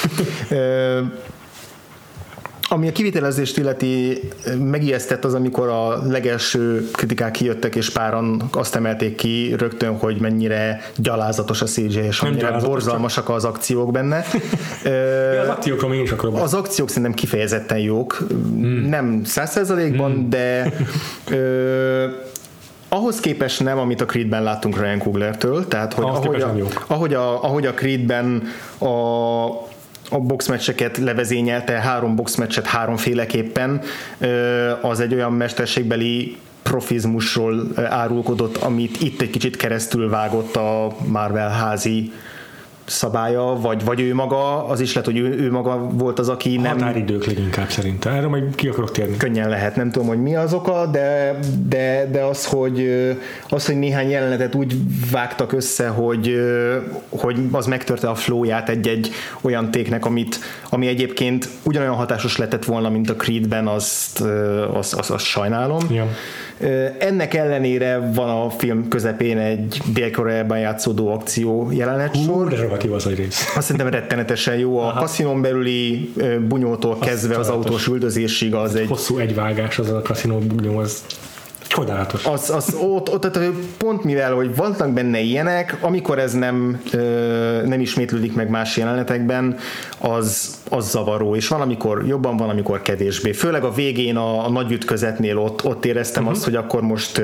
[2.74, 4.20] Ami a kivitelezést illeti
[4.60, 10.82] megijesztett az, amikor a legelső kritikák kijöttek, és páran azt emelték ki rögtön, hogy mennyire
[10.96, 14.18] gyalázatos a CGI, és mennyire borzalmasak az akciók benne.
[15.42, 16.38] az akciókról is akarok.
[16.38, 18.18] Az akciók szerintem kifejezetten jók.
[18.30, 18.90] Hmm.
[18.90, 20.30] Nem száz százalékban, hmm.
[20.30, 20.74] de
[21.30, 22.06] ö,
[22.90, 26.54] ahhoz képest nem, amit a Creedben láttunk Ryan Cooglertől, tehát hogy ahogy a,
[26.88, 28.44] ahogy, a, ahogy a Creedben
[28.80, 29.70] a
[30.12, 33.82] a boxmeccseket levezényelte, három boxmeccset háromféleképpen,
[34.82, 42.12] az egy olyan mesterségbeli profizmusról árulkodott, amit itt egy kicsit keresztül vágott a Marvel házi
[42.86, 46.56] szabálya, vagy, vagy ő maga, az is lehet, hogy ő, ő maga volt az, aki
[46.56, 46.80] nem...
[46.80, 49.18] Határidők leginkább szerintem, erre majd ki akarok térni.
[49.18, 52.90] Könnyen lehet, nem tudom, hogy mi az oka, de, de, de az, hogy,
[53.50, 54.76] az, hogy néhány jelenetet úgy
[55.12, 56.36] vágtak össze, hogy,
[57.10, 59.10] hogy az megtörte a flóját egy-egy
[59.42, 64.22] olyan téknek, amit, ami egyébként ugyanolyan hatásos lehetett volna, mint a Creedben, azt,
[64.74, 65.82] azt, azt, azt sajnálom.
[65.90, 66.08] Ja.
[66.98, 72.48] Ennek ellenére van a film közepén egy Dél-Koreában játszódó akció jelenet sor.
[72.48, 73.54] De az egy rész.
[73.56, 74.80] Azt szerintem rettenetesen jó.
[74.80, 76.14] A kaszinón belüli
[76.48, 78.88] bunyótól kezdve az autós üldözésig az egy...
[78.88, 81.04] Hosszú egyvágás az a kaszinó bunyó, az
[81.72, 82.26] Csodálatos.
[82.26, 83.40] Az, az ott, ott, ott,
[83.78, 86.82] pont mivel, hogy vannak benne ilyenek, amikor ez nem,
[87.66, 89.58] nem ismétlődik meg más jelenetekben,
[89.98, 93.32] az, az zavaró, és van, amikor jobban, van, amikor kevésbé.
[93.32, 96.38] Főleg a végén a, a nagy ütközetnél ott, ott éreztem uh-huh.
[96.38, 97.22] azt, hogy akkor most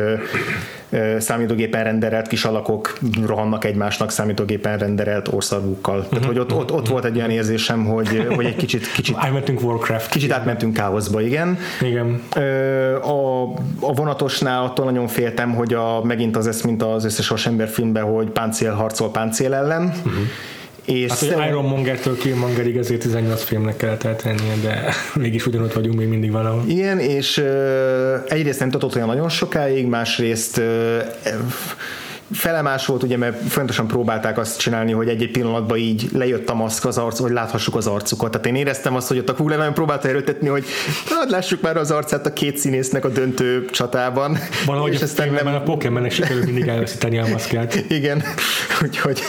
[1.17, 5.95] számítógépen renderelt kis alakok rohannak egymásnak számítógépen renderelt orszarvúkkal.
[5.95, 6.27] Tehát, uh-huh.
[6.27, 10.09] hogy ott, ott, ott volt egy olyan érzésem, hogy, hogy egy kicsit, kicsit átmentünk Warcraft.
[10.09, 11.57] Kicsit átmentünk káoszba, igen.
[11.81, 12.21] Igen.
[13.01, 13.43] A,
[13.79, 13.93] a
[14.39, 18.29] vonatosnál attól nagyon féltem, hogy a, megint az lesz, mint az összes vasember filmben, hogy
[18.29, 19.83] páncél harcol páncél ellen.
[19.83, 20.27] Uh-huh
[20.85, 25.97] és hát, hogy Iron Monger-től Killmongerig ezért 18 filmnek kellett eltennie, de mégis ugyanott vagyunk
[25.97, 26.63] még mindig valahol.
[26.67, 27.45] Igen, és uh,
[28.27, 30.63] egyrészt nem tudott olyan nagyon sokáig, másrészt uh,
[32.31, 36.85] felemás volt, ugye, mert fontosan próbálták azt csinálni, hogy egy-egy pillanatban így lejött a maszk
[36.85, 38.31] az arc, hogy láthassuk az arcukat.
[38.31, 40.65] Tehát én éreztem azt, hogy ott a Kugler próbálta erőtetni, hogy
[41.09, 44.37] hát lássuk már az arcát a két színésznek a döntő csatában.
[44.65, 45.47] Valahogy és aztán nem...
[45.47, 47.75] a Pokémonnek sikerül mindig elveszíteni a maszkját.
[47.89, 48.23] Igen,
[48.83, 49.23] úgyhogy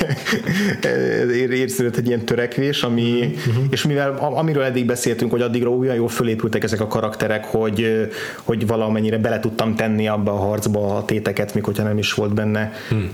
[1.51, 3.65] érszülött egy ilyen törekvés, ami, uh-huh.
[3.71, 8.09] és mivel amiről eddig beszéltünk, hogy addigra olyan jól fölépültek ezek a karakterek, hogy,
[8.43, 12.73] hogy valamennyire bele tudtam tenni abba a harcba a téteket, mikor nem is volt benne
[12.89, 13.13] hmm.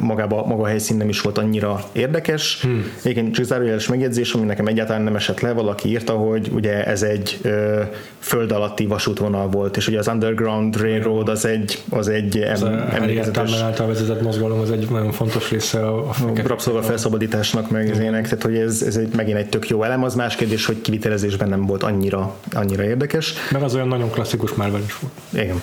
[0.00, 2.60] magába, maga a helyszín nem is volt annyira érdekes.
[2.62, 2.84] Hmm.
[3.02, 7.02] Egyébként csak zárójeles megjegyzés, ami nekem egyáltalán nem esett le, valaki írta, hogy ugye ez
[7.02, 7.82] egy ö,
[8.18, 12.88] föld alatti vasútvonal volt, és ugye az Underground Railroad az egy, az egy az em,
[12.90, 13.60] emlékezetes...
[13.60, 16.14] által vezetett mozgalom, az egy nagyon fontos része a, a,
[16.46, 20.04] rabszolga felszabadításnak, meg az ének, tehát hogy ez, ez egy, megint egy tök jó elem,
[20.04, 23.34] az más kérdés, hogy kivitelezésben nem volt annyira, annyira érdekes.
[23.50, 25.14] Meg az olyan nagyon klasszikus már is volt.
[25.44, 25.60] Igen.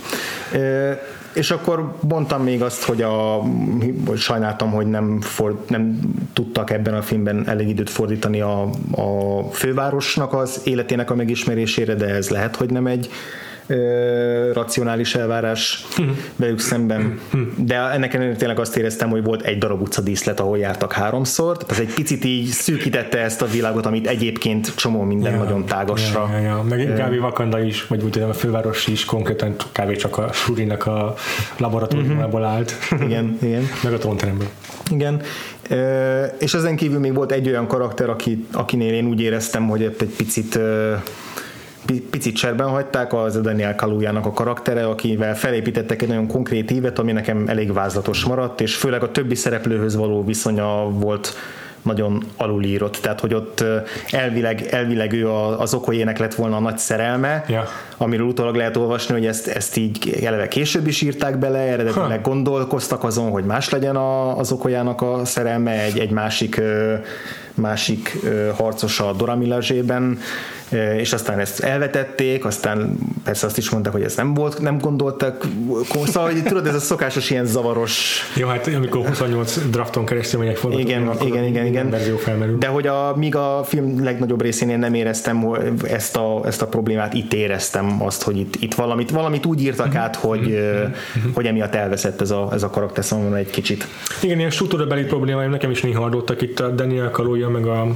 [1.34, 3.43] És akkor mondtam még azt, hogy, a,
[4.15, 5.99] sajnáltam, hogy nem, for, nem
[6.34, 8.61] tudtak ebben a filmben elég időt fordítani a,
[8.91, 13.09] a fővárosnak az életének a megismerésére, de ez lehet, hogy nem egy
[14.53, 15.86] racionális elvárás
[16.36, 17.20] velük szemben,
[17.57, 21.72] de ennek ellenére tényleg azt éreztem, hogy volt egy darab utcadíszlet, ahol jártak háromszor, tehát
[21.72, 26.30] ez egy picit így szűkítette ezt a világot, amit egyébként csomó minden ja, nagyon tágasra.
[26.32, 26.64] Ja, ja, ja.
[26.70, 27.20] Meg kb.
[27.20, 29.95] Vakanda is, vagy úgy a főváros is konkrétan kb.
[29.95, 31.14] csak a Surinak a
[31.57, 32.74] laboratóriumából állt.
[33.01, 33.68] Igen, igen.
[33.84, 34.47] Meg a trónteremből.
[34.91, 35.22] Igen,
[36.39, 40.14] és ezen kívül még volt egy olyan karakter, aki, akinél én úgy éreztem, hogy egy
[40.18, 40.59] picit
[42.09, 47.11] picit cserben hagyták, az Daniel Kalujának a karaktere, akivel felépítettek egy nagyon konkrét ívet, ami
[47.11, 51.36] nekem elég vázlatos maradt, és főleg a többi szereplőhöz való viszonya volt
[51.84, 53.63] nagyon alulírott, tehát hogy ott
[54.11, 57.63] elvileg, elvileg ő az okolyének lett volna a nagy szerelme, ja.
[57.97, 62.29] amiről utólag lehet olvasni, hogy ezt, ezt így eleve később is írták bele, eredetileg ha.
[62.29, 66.61] gondolkoztak azon, hogy más legyen az okolyának a szerelme, egy, egy másik
[67.54, 68.18] másik
[68.56, 70.20] harcosa a Dora Milaje-ben,
[70.97, 75.45] és aztán ezt elvetették, aztán persze azt is mondták, hogy ez nem volt, nem gondoltak,
[76.06, 78.22] szóval hogy tudod, ez a szokásos ilyen zavaros...
[78.36, 81.89] Jó, hát amikor 28 drafton keresztül megyek forgatókönyv, igen, akkor igen, igen, igen.
[81.89, 82.58] verzió felmerül.
[82.58, 85.47] De hogy a, míg a film legnagyobb részén én nem éreztem
[85.84, 89.88] ezt a, ezt a problémát, itt éreztem azt, hogy itt, itt valamit, valamit úgy írtak
[89.88, 89.97] mm-hmm.
[89.97, 91.32] át, hogy, mm-hmm.
[91.34, 93.88] hogy emiatt elveszett ez a, ez a karakter számomra egy kicsit.
[94.22, 97.88] Igen, ilyen struktúrabeli problémáim nekem is néha adottak itt a Daniel Kaluuya, meg a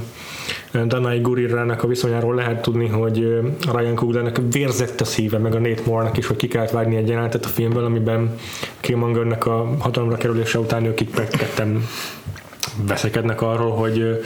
[0.86, 3.18] Danai Gurirrának a viszonyáról lehet tudni, hogy
[3.72, 7.08] Ryan Cooglernek vérzett a szíve, meg a Nate Moore-nak is, hogy ki kellett vágni egy
[7.08, 8.34] jelenetet a filmből, amiben
[8.80, 11.20] Killmongernek a hatalomra kerülése után ők itt
[12.86, 14.24] veszekednek arról, hogy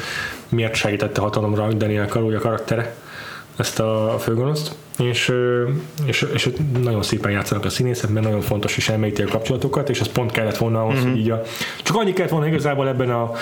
[0.48, 2.94] miért segítette hatalomra Daniel Kaluuya karaktere
[3.56, 5.32] ezt a főgonoszt és,
[6.04, 6.48] és, és
[6.82, 10.30] nagyon szépen játszanak a színészek, mert nagyon fontos is elmélyíti a kapcsolatokat, és az pont
[10.30, 11.10] kellett volna ahhoz, mm-hmm.
[11.10, 11.42] hogy így a,
[11.82, 13.32] csak annyi kellett volna igazából ebben a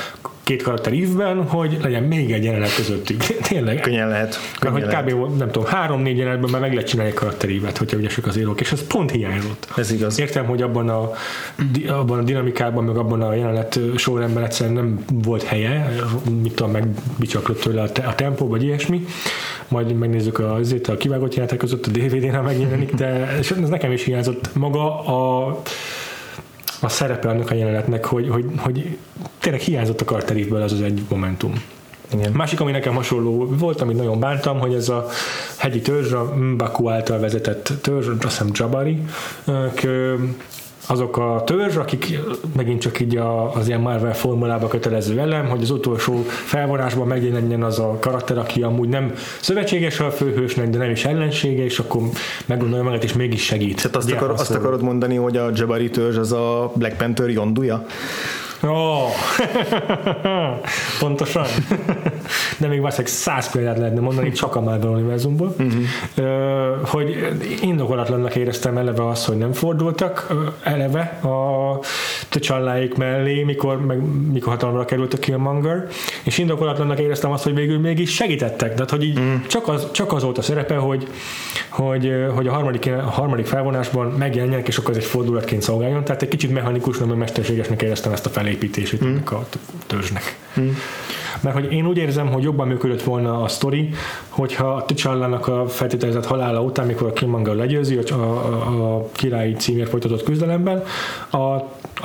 [0.50, 3.22] két karakter ívben, hogy legyen még egy jelenet közöttük.
[3.48, 3.80] Tényleg.
[3.80, 4.38] Könnyen lehet.
[4.58, 5.04] Könnyen hogy lehet.
[5.04, 5.38] kb.
[5.38, 8.72] nem tudom, három-négy jelenetben már meg lehet csinálni egy karakterívet, hogyha ügyesek az írók, és
[8.72, 9.68] ez pont hiányzott.
[9.76, 10.20] Ez igaz.
[10.20, 11.12] Értem, hogy abban a,
[11.88, 15.92] abban a dinamikában, meg abban a jelenet sorrendben egyszerűen nem volt helye,
[16.42, 19.04] mit tudom, megbicsaklott tőle a, tempó, vagy ilyesmi.
[19.68, 24.04] Majd megnézzük a, azért a kivágott jelenetek között a DVD-nál megjelenik, de ez nekem is
[24.04, 25.62] hiányzott maga a
[26.82, 28.96] a szerepe annak a jelenetnek, hogy, hogy, hogy
[29.38, 31.62] tényleg hiányzott a karterívből az az egy momentum.
[32.12, 32.32] Igen.
[32.32, 35.06] Másik, ami nekem hasonló volt, amit nagyon bántam, hogy ez a
[35.58, 39.02] hegyi törzs, a Mbaku által vezetett törzs, azt hiszem Jabari,
[40.90, 42.18] azok a törzs, akik
[42.56, 47.62] megint csak így a, az ilyen Marvel formulába kötelező elem, hogy az utolsó felvonásban megjelenjen
[47.62, 52.02] az a karakter, aki amúgy nem szövetséges a főhősnek, de nem is ellensége, és akkor
[52.46, 53.76] meggondolja magát, és mégis segít.
[53.76, 57.86] Tehát azt, akar, azt akarod mondani, hogy a Jabari törzs az a Black Panther jonduja?
[58.62, 59.08] Oh.
[61.00, 61.46] Pontosan.
[62.58, 65.54] De még valószínűleg száz példát lehetne mondani, csak a Marvel univerzumból.
[65.58, 66.88] Uh-huh.
[66.88, 67.28] Hogy
[67.60, 70.26] indokolatlannak éreztem eleve azt, hogy nem fordultak
[70.62, 71.78] eleve a
[72.30, 74.00] T'Challáék mellé, mikor, meg,
[74.32, 75.86] mikor hatalomra került a Killmonger,
[76.22, 78.74] és indokolatlannak éreztem azt, hogy végül mégis segítettek.
[78.74, 79.46] Tehát, hogy így uh-huh.
[79.46, 81.08] csak, az, csak az volt a szerepe, hogy,
[81.68, 86.04] hogy, hogy a, harmadik, a harmadik felvonásban megjelenjenek, és akkor ez egy fordulatként szolgáljon.
[86.04, 89.16] Tehát egy kicsit mechanikusnak, meg mesterségesnek éreztem ezt a felé felépítését mm.
[89.24, 89.46] a
[89.86, 90.38] törzsnek.
[90.60, 90.68] Mm.
[91.40, 93.90] Mert hogy én úgy érzem, hogy jobban működött volna a sztori,
[94.28, 99.88] hogyha T'Challának a feltételezett halála után, mikor a Killmonger legyőzi a, a, a királyi címért
[99.88, 100.82] folytatott küzdelemben,
[101.30, 101.56] a,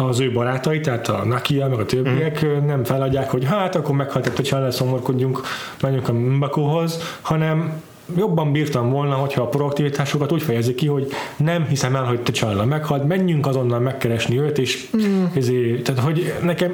[0.04, 2.66] az ő barátai, tehát a Nakia, meg a többiek mm.
[2.66, 5.42] nem feladják, hogy hát akkor meghalt T'Challa, szomorkodjunk,
[5.82, 7.82] menjünk a Mbakóhoz, hanem
[8.18, 12.32] jobban bírtam volna, hogyha a proaktivitásokat úgy fejezik ki, hogy nem hiszem el, hogy te
[12.32, 15.24] T'Challa meghalt, menjünk azonnal megkeresni őt, és mm.
[15.34, 16.74] ezért, tehát hogy nekem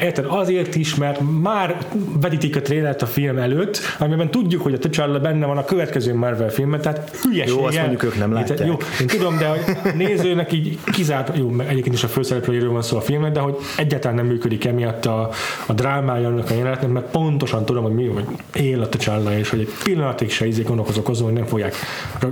[0.00, 0.26] Érted?
[0.28, 1.86] Azért is, mert már
[2.20, 6.14] vetítik a trélert a film előtt, amiben tudjuk, hogy a T'Challa benne van a következő
[6.14, 7.54] Marvel filmben, tehát hülyeség.
[7.54, 8.66] Jó, azt mondjuk ők nem látják.
[8.66, 9.56] Jó, én tudom, de a
[9.96, 14.16] nézőnek így kizárt, jó, egyébként is a főszereplőjéről van szó a filmnek, de hogy egyáltalán
[14.16, 15.30] nem működik emiatt a,
[15.66, 18.24] a drámája annak a jelenetnek, mert pontosan tudom, hogy mi, hogy
[18.54, 21.74] él a T'Challa, és hogy egy pillanatig se izé gondolkozok azon, hogy nem fogják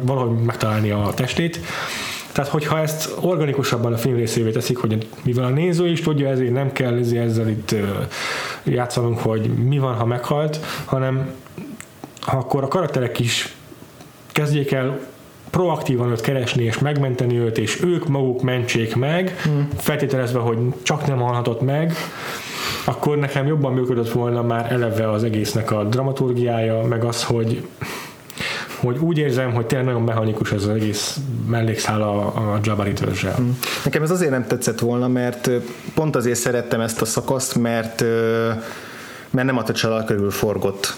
[0.02, 1.60] valahogy megtalálni a testét.
[2.32, 6.52] Tehát, hogyha ezt organikusabban a film részévé teszik, hogy mivel a néző is tudja, ezért
[6.52, 7.74] nem kell ezzel itt
[8.64, 11.30] játszanunk, hogy mi van, ha meghalt, hanem
[12.26, 13.54] akkor a karakterek is
[14.32, 15.00] kezdjék el
[15.50, 19.68] proaktívan őt keresni és megmenteni őt, és ők maguk mentsék meg, hmm.
[19.76, 21.92] feltételezve, hogy csak nem halhatott meg,
[22.84, 27.62] akkor nekem jobban működött volna már eleve az egésznek a dramaturgiája, meg az, hogy
[28.80, 33.34] hogy úgy érzem, hogy tényleg nagyon mechanikus ez az egész mellékszál a, a Jabari törzsel.
[33.34, 33.42] Hm.
[33.84, 35.50] Nekem ez azért nem tetszett volna, mert
[35.94, 38.04] pont azért szerettem ezt a szakaszt, mert
[39.30, 40.96] mert nem a T'Challa körül forgott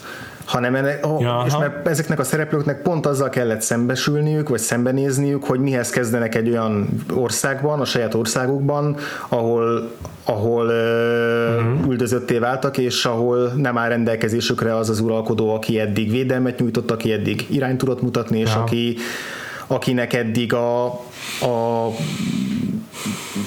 [0.51, 5.61] hanem ennek, oh, és mert ezeknek a szereplőknek pont azzal kellett szembesülniük, vagy szembenézniük, hogy
[5.61, 8.97] mihez kezdenek egy olyan országban, a saját országukban,
[9.29, 9.91] ahol,
[10.25, 11.89] ahol uh-huh.
[11.89, 17.13] üldözötté váltak, és ahol nem áll rendelkezésükre az az uralkodó, aki eddig védelmet nyújtott, aki
[17.13, 18.61] eddig irányt tudott mutatni, és ja.
[18.61, 18.97] aki,
[19.67, 20.85] akinek eddig a,
[21.41, 21.89] a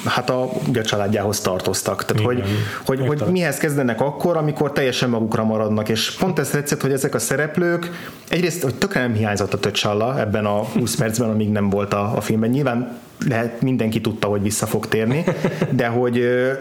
[0.05, 2.05] hát a, ugye a családjához tartoztak.
[2.05, 2.45] Tehát, Igen.
[2.85, 6.91] hogy, hogy, hogy mihez kezdenek akkor, amikor teljesen magukra maradnak, és pont ezt tetszett, hogy
[6.91, 7.91] ezek a szereplők,
[8.29, 12.15] egyrészt, hogy tökre nem hiányzott a Töcsalla ebben a 20 percben, amíg nem volt a,
[12.15, 12.49] a filmben.
[12.49, 15.23] Nyilván lehet, mindenki tudta, hogy vissza fog térni,
[15.71, 16.13] de hogy,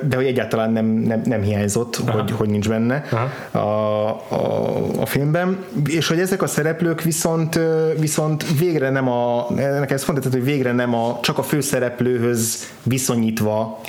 [0.09, 3.05] de hogy egyáltalán nem, nem, nem hiányzott, hogy, hogy nincs benne
[3.51, 7.59] a, a, a filmben, és hogy ezek a szereplők viszont,
[7.99, 13.81] viszont végre nem a, nekem ez fontos, hogy végre nem a, csak a főszereplőhöz viszonyítva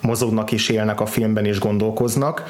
[0.00, 2.44] mozognak és élnek a filmben és gondolkoznak.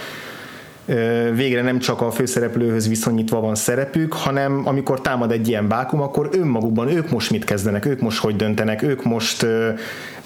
[1.35, 6.29] Végre nem csak a főszereplőhöz viszonyítva van szerepük, hanem amikor támad egy ilyen vákum, akkor
[6.33, 9.47] önmagukban ők most mit kezdenek, ők most hogy döntenek, ők most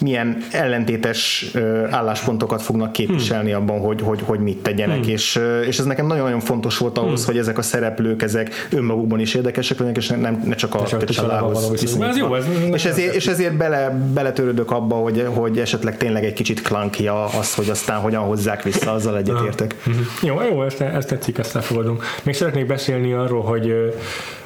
[0.01, 1.51] milyen ellentétes
[1.91, 6.41] álláspontokat fognak képviselni abban, hogy, hogy, hogy mit tegyenek, és, ö, és ez nekem nagyon-nagyon
[6.41, 10.55] fontos volt ahhoz, hogy ezek a szereplők, ezek önmagukban is érdekesek legyenek, és nem, ne
[10.55, 11.83] csak a csak a családhoz.
[12.01, 16.33] Ez jó, ez- és ezért, és ezért bele, beletörődök abba, hogy, hogy esetleg tényleg egy
[16.33, 17.07] kicsit clunky
[17.39, 19.75] az, hogy aztán hogyan hozzák vissza, azzal egyetértek.
[19.87, 19.97] Mhm.
[20.23, 21.99] Jó, jó, ezt, ezt tetszik, ezt elfogadom.
[22.23, 23.95] Még szeretnék beszélni arról, hogy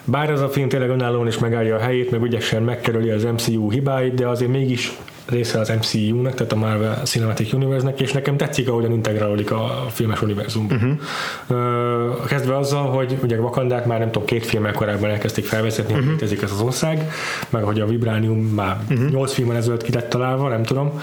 [0.04, 3.70] bár ez a film tényleg önállóan is megállja a helyét, meg ügyesen megkerüli az MCU
[3.70, 4.92] hibáit, de azért mégis
[5.26, 10.22] része az MCU-nak, tehát a Marvel Cinematic Universe-nek, és nekem tetszik, ahogyan integrálódik a filmes
[10.22, 10.74] univerzumba.
[10.74, 12.26] Uh-huh.
[12.26, 16.42] Kezdve azzal, hogy ugye Wakandát már nem tudom, két filmmel korábban elkezdték felvezetni, hogy létezik
[16.42, 17.10] ez az ország,
[17.48, 19.10] meg hogy a Vibranium már uh-huh.
[19.10, 21.00] 8 filmen ezelőtt ki lett találva, nem tudom,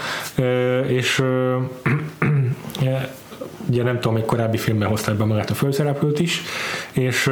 [0.86, 1.22] és
[3.70, 6.42] ugye nem tudom, egy korábbi filmben hozták be magát a főszereplőt is,
[6.92, 7.30] és,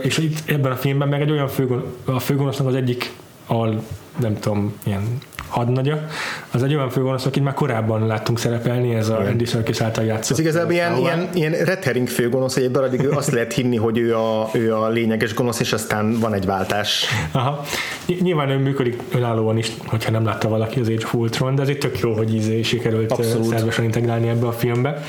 [0.00, 3.12] és itt ebben a filmben meg egy olyan főgon, a főgonosznak az egyik
[3.46, 3.82] al,
[4.16, 5.18] nem tudom, ilyen
[5.50, 6.04] hadnagya,
[6.50, 10.32] az egy olyan főgonosz, akit már korábban láttunk szerepelni, ez a Andy Serkis által játszott.
[10.32, 13.76] Ez igazából ilyen, ilyen, ilyen red herring főgonosz, hogy egy darabig ő azt lehet hinni,
[13.76, 17.04] hogy ő a, ő a lényeges gonosz, és aztán van egy váltás.
[17.32, 17.64] Aha.
[18.06, 21.62] Ny- Nyilván ő működik önállóan is, hogyha nem látta valaki az Age of Ultron, de
[21.62, 23.12] ez itt tök jó, hogy ízé sikerült.
[23.12, 23.46] Abszolút.
[23.46, 25.02] szervesen integrálni ebbe a filmbe.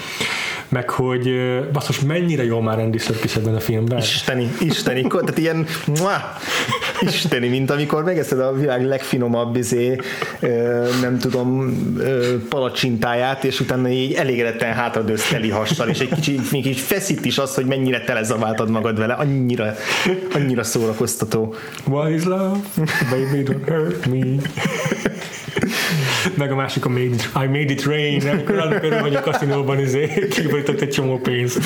[0.71, 1.29] Meg hogy
[1.71, 3.97] basszus, mennyire jó már Andy Serkis ebben a filmben.
[3.97, 5.65] Isteni, isteni, tehát ilyen
[5.99, 6.21] muah,
[7.01, 9.99] isteni, mint amikor megeszed a világ legfinomabb izé,
[11.01, 11.73] nem tudom,
[12.49, 17.37] palacsintáját, és utána így elégedetten hátradősz teli hassal, és egy kicsit még így feszít is
[17.37, 19.75] az, hogy mennyire telezaváltad magad vele, annyira,
[20.33, 21.55] annyira szórakoztató.
[21.85, 22.57] What is love?
[23.09, 24.41] Baby, don't hurt me.
[26.35, 29.19] Meg a másik a made it, I made it rain, amikor annak örül, hogy a
[29.19, 31.59] kaszinóban izé, kiborított egy csomó pénzt.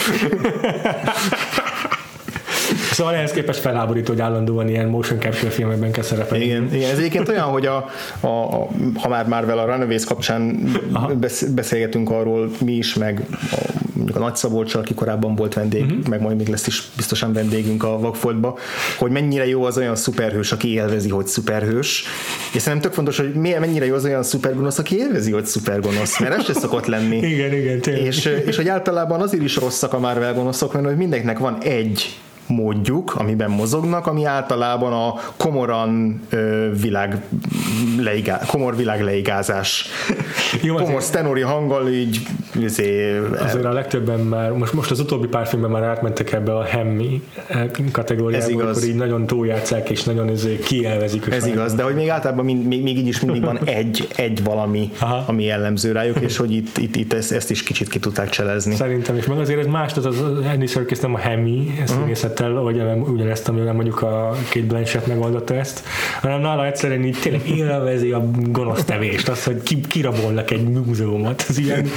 [2.92, 6.46] Szóval ehhez képest felháborító, hogy állandóan ilyen motion capture filmekben kell szerepelni.
[6.46, 7.90] Igen, igen, ez egyébként olyan, hogy a,
[8.20, 10.72] a, a ha már vele a Runaways kapcsán
[11.20, 13.56] besz, beszélgetünk arról mi is, meg a,
[13.96, 16.08] mondjuk a Nagy Szabolcsal, aki korábban volt vendég, uh-huh.
[16.08, 18.58] meg majd még lesz is biztosan vendégünk a Vagfoltba,
[18.98, 22.04] hogy mennyire jó az olyan szuperhős, aki élvezi, hogy szuperhős.
[22.54, 26.20] És szerintem tök fontos, hogy milyen, mennyire jó az olyan szupergonosz, aki élvezi, hogy szupergonosz,
[26.20, 27.18] mert ez se szokott lenni.
[27.34, 28.06] Igen, igen, tényleg.
[28.06, 32.20] És, és hogy általában azért is rosszak a Marvel gonoszok, mert hogy mindenkinek van egy
[32.48, 37.22] módjuk, amiben mozognak, ami általában a komoran ö, világ
[38.00, 39.86] leigá, komor világ leigázás.
[40.62, 42.20] Jó, azért- Komor sztenori hanggal így
[42.60, 46.64] izé, Azért a legtöbben már, most, most az utóbbi pár filmben már átmentek ebbe a
[46.64, 47.22] hemmi
[47.92, 48.66] kategóriába, Ez igaz.
[48.66, 51.28] amikor így nagyon túljátszák és nagyon izé kielvezik.
[51.32, 54.44] ez igaz, de hogy még általában mind, még, még így is mindig van egy, egy
[54.44, 55.24] valami, Aha.
[55.28, 58.76] ami jellemző rájuk, és hogy itt, itt, itt ezt, ezt is kicsit ki tudták cselezni.
[58.76, 60.22] Szerintem is, meg azért ez más, tehát az
[60.54, 62.06] Andy Serkis nem a Hemi ezt uh-huh.
[62.36, 65.84] Színészettel, hogy ugyanezt, amivel mondjuk a két Blanchett megoldotta ezt,
[66.22, 71.46] hanem nála egyszerűen így tényleg élvezi a gonosz tevést, az, hogy ki, kirabolnak egy múzeumot,
[71.50, 71.90] ez ilyen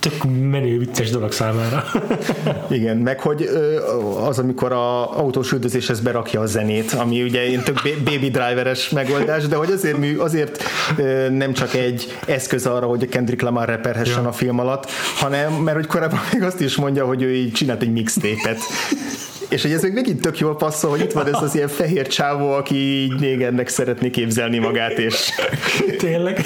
[0.00, 1.84] tök menő vicces dolog számára.
[2.70, 3.48] Igen, meg hogy
[4.26, 8.88] az, amikor a autós üldözéshez berakja a zenét, ami ugye ilyen tök ba- baby driveres
[8.90, 10.62] megoldás, de hogy azért, mű, azért
[11.30, 14.28] nem csak egy eszköz arra, hogy a Kendrick Lamar reperhessen Ja.
[14.28, 17.82] a film alatt, hanem, mert hogy korábban még azt is mondja, hogy ő így csinált
[17.82, 18.58] egy mixtépet.
[19.52, 22.06] És hogy ez még megint tök jól passzol, hogy itt van ez az ilyen fehér
[22.06, 25.30] csávó, aki így még ennek szeretné képzelni magát, és
[25.98, 26.40] tényleg.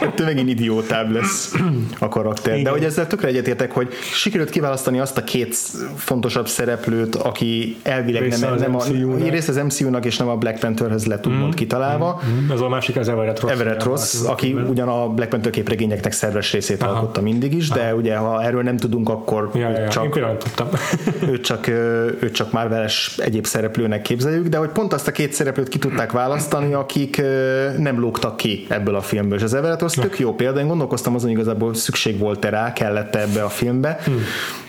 [0.00, 1.54] ettől megint idiótább lesz
[1.98, 2.52] a karakter.
[2.52, 2.72] De Igen.
[2.72, 5.56] hogy ezzel tökre egyetértek, hogy sikerült kiválasztani azt a két
[5.96, 8.82] fontosabb szereplőt, aki elvileg Része nem, nem a,
[9.30, 12.20] része az MCU-nak és nem a Black Pantherhez lett úgymond kitalálva.
[12.52, 13.52] Ez a másik az Everett Ross.
[13.52, 16.92] Everett Ross, aki ugyan a Black Panther képregényeknek szerves részét Aha.
[16.92, 19.88] alkotta mindig is, de ugye ha erről nem tudunk, akkor Ja, ja, ja.
[19.88, 20.16] csak
[21.26, 21.66] ő csak,
[22.20, 25.78] ő csak csak Marvel-es egyéb szereplőnek képzeljük, de hogy pont azt a két szereplőt ki
[25.78, 27.22] tudták választani, akik
[27.78, 29.38] nem lógtak ki ebből a filmből.
[29.38, 33.14] És az Everett az tök jó példa, én gondolkoztam azon, igazából szükség volt rá, kellett
[33.14, 34.22] ebbe a filmbe, hmm.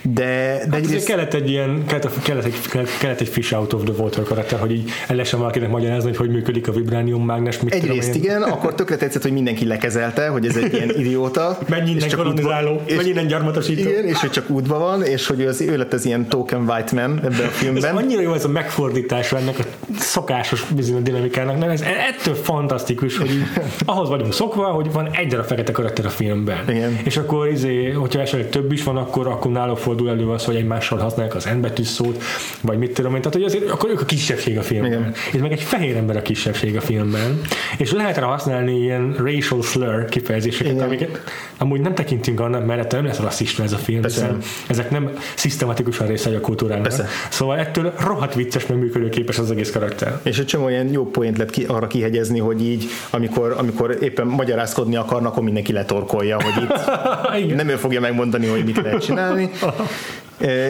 [0.04, 1.08] De, de hát egyrészt...
[1.08, 2.56] kellett egy ilyen, kellett, kellett, egy,
[2.99, 6.18] kellett egy fish out of the water karakter, hogy így el lehessen valakinek magyarázni, hogy
[6.18, 7.60] hogy működik a vibránium mágnes.
[7.60, 11.58] Mit Egyrészt igen, akkor tökre tetszett, hogy mindenki lekezelte, hogy ez egy ilyen idióta.
[11.68, 13.89] Mennyi innen kolonizáló, mennyi innen gyarmatosító.
[13.89, 16.95] Igen, és hogy csak útban van, és hogy az, ő lett az ilyen token white
[16.95, 17.84] man ebben a filmben.
[17.84, 19.64] Ez annyira jó ez a megfordítása ennek a
[19.99, 21.70] szokásos bizonyos dinamikának, nem?
[21.70, 23.43] Ez ettől fantasztikus, hogy így,
[23.86, 26.70] ahhoz vagyunk szokva, hogy van egy a fekete karakter a filmben.
[26.70, 26.99] Igen.
[27.04, 30.56] És akkor izé, hogyha esetleg több is van, akkor, akkor náluk fordul elő az, hogy
[30.56, 32.24] egymással használják az N szót,
[32.62, 33.22] vagy mit tudom én.
[33.22, 34.91] Tehát, hogy azért akkor ők a kisebbség a filmben.
[34.91, 35.14] Igen.
[35.34, 37.41] És meg egy fehér ember a kisebbség a filmben.
[37.78, 40.86] És lehet rá használni ilyen racial slur kifejezéseket, Igen.
[40.86, 41.22] amiket
[41.58, 44.38] amúgy nem tekintünk annak, mert nem lesz rasszista ez a film, hiszen
[44.68, 46.84] ezek nem szisztematikusan része a kultúrának.
[46.84, 47.08] Persze.
[47.30, 50.20] Szóval ettől rohadt vicces, meg működőképes az egész karakter.
[50.24, 54.28] És egy csomó ilyen jó poént lehet ki, arra kihegyezni, hogy így, amikor, amikor éppen
[54.28, 59.50] magyarázkodni akarnak, akkor mindenki letorkolja, hogy itt nem ő fogja megmondani, hogy mit lehet csinálni.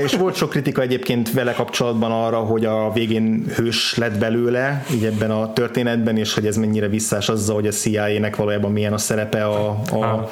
[0.04, 5.06] És volt sok kritika egyébként vele kapcsolatban arra, hogy a végén hős lett belőle, így
[5.06, 8.98] ebben a történetben, és hogy ez mennyire visszás azzal, hogy a CIA-nek valójában milyen a
[8.98, 10.30] szerepe a, a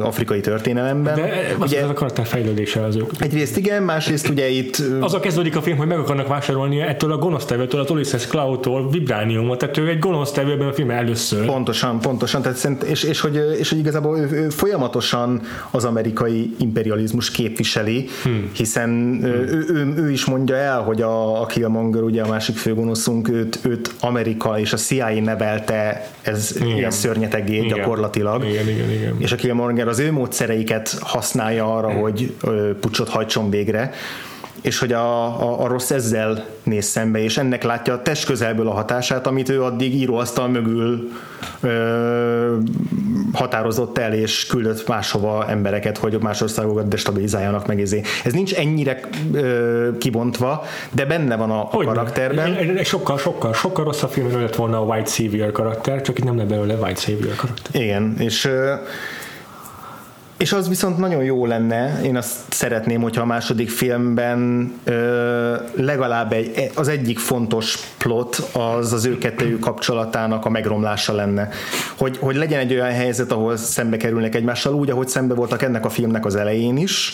[0.00, 1.14] afrikai történelemben.
[1.14, 3.10] De az ugye, az a karakter fejlődése az ők.
[3.18, 4.82] Egyrészt igen, másrészt ugye itt...
[5.00, 8.90] Az a kezdődik a film, hogy meg akarnak vásárolni ettől a gonosztevőtől, a Ulysses Cloud-tól
[8.90, 11.46] vibrániumot, tehát ő egy gonosztevő ebben a filmben először.
[11.46, 16.54] Pontosan, pontosan, tehát szerint, és, és, hogy, és hogy igazából ő, ő folyamatosan az amerikai
[16.58, 18.50] imperializmus képviseli, hmm.
[18.52, 19.24] hiszen hmm.
[19.24, 23.58] Ő, ő, ő, is mondja el, hogy a, a Killmonger, ugye a másik főgonoszunk, őt,
[23.62, 26.76] őt Amerika és a CIA nevelte ez igen.
[26.76, 28.44] ilyen szörnyetegé gyakorlatilag.
[28.44, 29.14] Igen, igen, igen.
[29.18, 32.34] És a Killmonger Morgan az ő módszereiket használja arra, hogy
[32.80, 33.92] pucsot hajtson végre,
[34.62, 38.68] és hogy a, a, a rossz ezzel néz szembe, és ennek látja a test közelből
[38.68, 41.10] a hatását, amit ő addig íróasztal mögül
[41.60, 42.56] ö,
[43.32, 47.80] határozott el, és küldött máshova embereket, hogy más országokat destabilizáljanak meg.
[47.80, 48.02] Ezé.
[48.24, 49.00] Ez nincs ennyire
[49.32, 52.78] ö, kibontva, de benne van a, a karakterben.
[52.84, 56.48] Sokkal, sokkal, sokkal rosszabb film lett volna a White Savior karakter, csak itt nem lett
[56.48, 57.82] belőle White Savior karakter.
[57.82, 58.74] Igen, és ö,
[60.42, 66.32] és az viszont nagyon jó lenne, én azt szeretném, hogyha a második filmben ö, legalább
[66.32, 71.48] egy, az egyik fontos plot az az ő kettőjük kapcsolatának a megromlása lenne.
[71.96, 75.84] Hogy, hogy legyen egy olyan helyzet, ahol szembe kerülnek egymással úgy, ahogy szembe voltak ennek
[75.84, 77.12] a filmnek az elején is,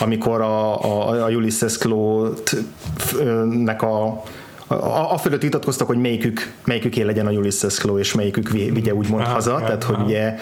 [0.00, 4.22] amikor a, a, a Ulysses Claw-nek a
[4.66, 8.94] a, a fölött vitatkoztak, hogy melyikük, melyikük él legyen a Ulysses Claw, és melyikük vigye
[8.94, 10.34] úgymond aha, haza, aha, tehát hogy ugye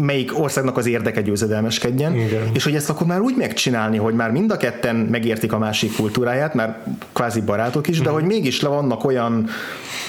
[0.00, 2.50] melyik országnak az érdeke győzedelmeskedjen, Igen.
[2.52, 5.96] és hogy ezt akkor már úgy megcsinálni, hogy már mind a ketten megértik a másik
[5.96, 6.82] kultúráját, már
[7.12, 8.14] kvázi barátok is, de mhm.
[8.18, 9.48] hogy mégis le vannak olyan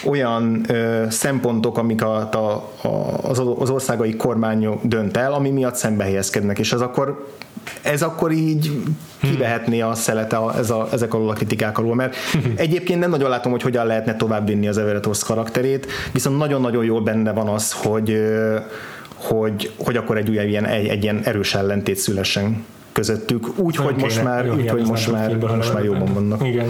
[0.05, 2.37] olyan ö, szempontok, amik a, a,
[2.87, 2.87] a,
[3.21, 7.27] az, az országai kormány dönt el, ami miatt szembe helyezkednek, és az akkor
[7.81, 8.81] ez akkor így
[9.21, 12.15] kivehetné a szelete a, ez a, ezek alól a kritikák alól, mert
[12.55, 17.31] egyébként nem nagyon látom, hogy hogyan lehetne továbbvinni az Everett karakterét, viszont nagyon-nagyon jól benne
[17.31, 18.17] van az, hogy
[19.15, 24.23] hogy, hogy akkor egy ilyen, egy, egy ilyen erős ellentét szülessen közöttük, úgy, hogy most
[24.23, 26.47] már, úgy, hogy most már, most már jobban vannak.
[26.47, 26.69] Igen.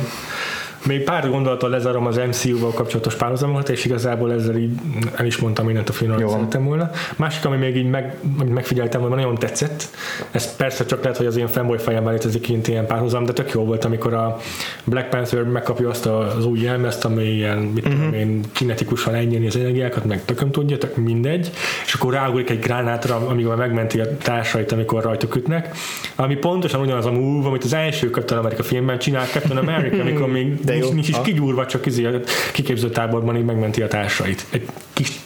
[0.86, 4.72] Még pár gondolattal lezárom az MCU-val kapcsolatos párhuzamokat, és igazából ezzel így
[5.16, 6.90] el is mondtam mindent a filmről, szerettem volna.
[7.16, 9.90] Másik, ami még így meg, megfigyeltem, hogy nagyon tetszett,
[10.32, 13.52] ez persze csak lehet, hogy az ilyen fanboy fejemben létezik kint ilyen párhuzam, de tök
[13.52, 14.38] jó volt, amikor a
[14.84, 18.18] Black Panther megkapja azt az új jelmezt, ami ilyen, mit uh-huh.
[18.18, 21.52] én, kinetikusan elnyelni az energiákat, meg tököm tudja, tök mindegy,
[21.86, 25.76] és akkor ráugrik egy gránátra, amikor megmenti a társait, amikor rajtuk ütnek,
[26.16, 30.32] ami pontosan ugyanaz a move, amit az első Captain America filmben csinált Captain America, amikor
[30.32, 31.08] még de nincs, nincs.
[31.08, 32.20] Is kigyúrva, csak izé,
[32.54, 34.46] kiképző táborban így megmenti a társait.
[34.50, 35.20] Egy kis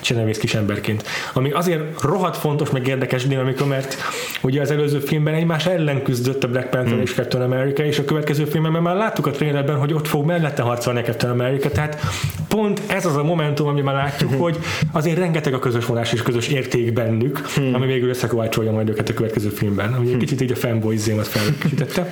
[0.00, 1.04] csenevész kis emberként.
[1.32, 3.96] Ami azért rohadt fontos, meg érdekes dinamika, mert
[4.42, 7.02] ugye az előző filmben egymás ellen küzdött a Black Panther hmm.
[7.02, 10.62] és Captain America, és a következő filmben már láttuk a trailerben, hogy ott fog mellette
[10.62, 12.00] harcolni a Captain America, tehát
[12.48, 14.40] pont ez az a momentum, ami már látjuk, hmm.
[14.40, 14.58] hogy
[14.92, 17.74] azért rengeteg a közös vonás és közös érték bennük, hmm.
[17.74, 20.18] ami végül összekovácsolja majd őket a következő filmben, ami egy hmm.
[20.18, 22.10] kicsit így a fanboy zémat felkísítette.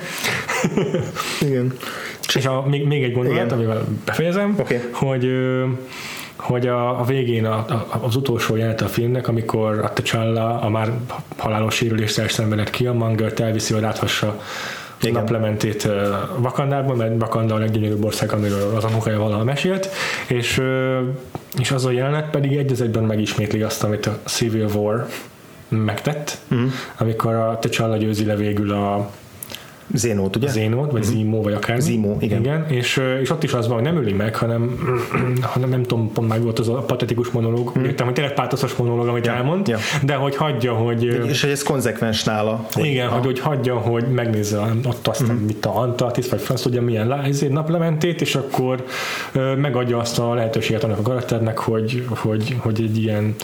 [1.41, 1.73] Igen.
[2.35, 3.57] És a, még, még egy gondolat, Igen.
[3.57, 4.79] amivel befejezem, okay.
[4.91, 5.31] hogy
[6.45, 10.69] hogy a, a végén a, a, az utolsó jelenet a filmnek, amikor a T'Challa a
[10.69, 10.91] már
[11.37, 14.41] halálos sérüléssel szenvedett ki, a Mangert elviszi, hogy láthassa
[15.01, 15.13] igen.
[15.13, 15.87] naplementét
[16.37, 19.89] Vakandában, mert Vakanda a leggyönyörűbb ország, amiről az apukája valaha mesélt,
[20.27, 20.61] és,
[21.59, 25.07] és az a jelenet pedig egy egyben megismétli azt, amit a Civil War
[25.67, 26.71] megtett, uh-huh.
[26.97, 29.09] amikor a T'Challa győzi le végül a
[29.93, 30.49] Zénót, ugye?
[30.49, 31.79] Zénót, vagy Zimo, vagy akár.
[31.81, 32.39] Zimo, igen.
[32.39, 34.79] igen és, és ott is az van, hogy nem öli meg, hanem,
[35.53, 37.85] hanem nem tudom, pont meg volt az a patetikus monológ, hmm.
[37.85, 39.77] értem, hogy tényleg pátoszos monológ, amit Ja, elmond, ja.
[40.03, 41.03] de hogy hagyja, hogy...
[41.03, 42.65] És hogy ez konzekvens nála.
[42.71, 45.35] Hogy igen, hogy, hogy hagyja, hogy megnézze ott azt, mm.
[45.35, 48.85] mit a Antarktisz, vagy franc tudja milyen lá- izé, naplementét, és akkor
[49.57, 53.35] megadja azt a lehetőséget annak a karakternek, hogy, hogy, hogy egy ilyen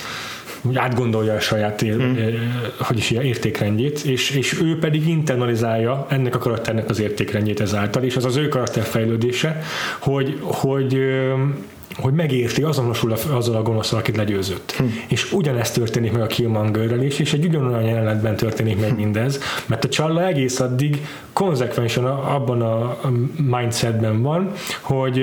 [0.61, 2.15] hogy átgondolja a saját ér, mm.
[2.79, 8.03] hogy is ilyen értékrendjét, és, és ő pedig internalizálja ennek a karakternek az értékrendjét ezáltal,
[8.03, 9.61] és az az ő karakter fejlődése,
[9.99, 10.99] hogy, hogy
[11.95, 14.71] hogy megérti, azonosul a- azzal a gonoszal, akit legyőzött.
[14.71, 14.83] Hm.
[15.07, 19.83] És ugyanezt történik meg a Killmongerrel is, és egy ugyanolyan jelenetben történik meg mindez, mert
[19.83, 22.99] a Csalla egész addig konzekvensen abban a
[23.49, 25.17] mindsetben van, hogy,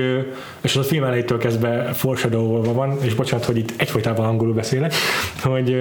[0.60, 4.94] és az a film elejétől kezdve foreshadowolva van, és bocsánat, hogy itt egyfolytában angolul beszélek,
[5.42, 5.76] hogy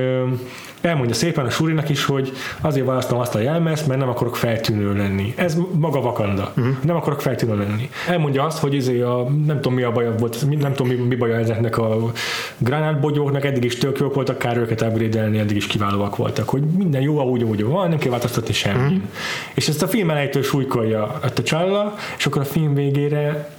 [0.82, 4.94] elmondja szépen a Surinak is, hogy azért választom azt a jelmezt, mert nem akarok feltűnő
[4.94, 5.34] lenni.
[5.36, 6.52] Ez maga Vakanda.
[6.58, 6.76] Uh-huh.
[6.84, 7.90] Nem akarok feltűnő lenni.
[8.08, 11.16] Elmondja azt, hogy izé a, nem tudom mi a baja volt, nem tudom mi, mi
[11.16, 12.12] baja ezeknek a
[12.58, 17.02] gránátbogyóknak, eddig is tök jók voltak, kár őket upgrade eddig is kiválóak voltak, hogy minden
[17.02, 18.84] jó, ahogy, ahogy van, nem kell változtatni semmi.
[18.84, 19.02] Uh-huh.
[19.54, 21.84] És ezt a film elejétől súlykolja a T'Challa,
[22.18, 23.50] és akkor a film végére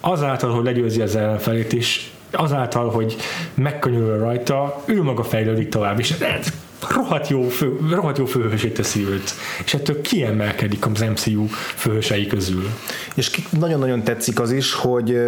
[0.00, 3.16] azáltal, hogy legyőzi az ellenfelét, és azáltal, hogy
[3.54, 6.46] megkönnyül rajta, ő maga fejlődik tovább, és ez
[6.94, 9.30] rohadt jó, fő, rohadt jó főhősét teszi őt.
[9.64, 11.46] És ettől kiemelkedik az MCU
[11.76, 12.68] főhősei közül.
[13.14, 15.18] És nagyon-nagyon tetszik az is, hogy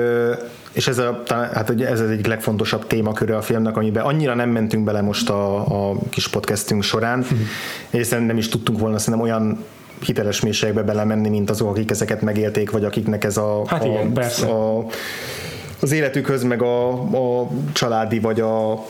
[0.72, 4.84] és ez, a, hát ez az egyik legfontosabb témaköre a filmnek, amiben annyira nem mentünk
[4.84, 5.57] bele most a,
[5.90, 7.40] a kis podcastünk során, Mhm.
[7.90, 9.64] és nem is tudtunk volna szerintem olyan
[10.05, 14.12] hiteles mélységbe belemenni, mint azok, akik ezeket megélték, vagy akiknek ez a, Hát a, igen,
[14.12, 14.46] persze.
[14.46, 14.86] a
[15.81, 16.91] az életükhöz, meg a,
[17.41, 18.87] a családi vagy a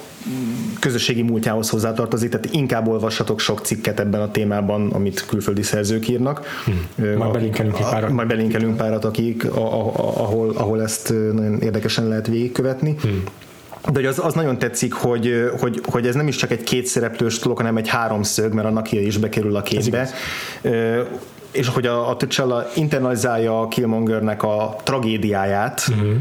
[0.80, 6.46] közösségi múltjához hozzátartozik, tehát inkább olvassatok sok cikket ebben a témában, amit külföldi szerzők írnak.
[6.96, 8.10] Majd A- belinkelünk egy párat.
[8.10, 12.96] Majd belinkelünk párat, akik, a, a, ahol, ahol ezt nagyon érdekesen lehet végigkövetni.
[13.84, 17.38] De hogy az, az nagyon tetszik, hogy, hogy, hogy ez nem is csak egy kétszereplős
[17.38, 20.10] dolog, hanem egy háromszög, mert a Nakia is bekerül a képbe.
[21.50, 26.12] És hogy a, a T'Challa internalizálja a Killmongernek a tragédiáját, uh-huh.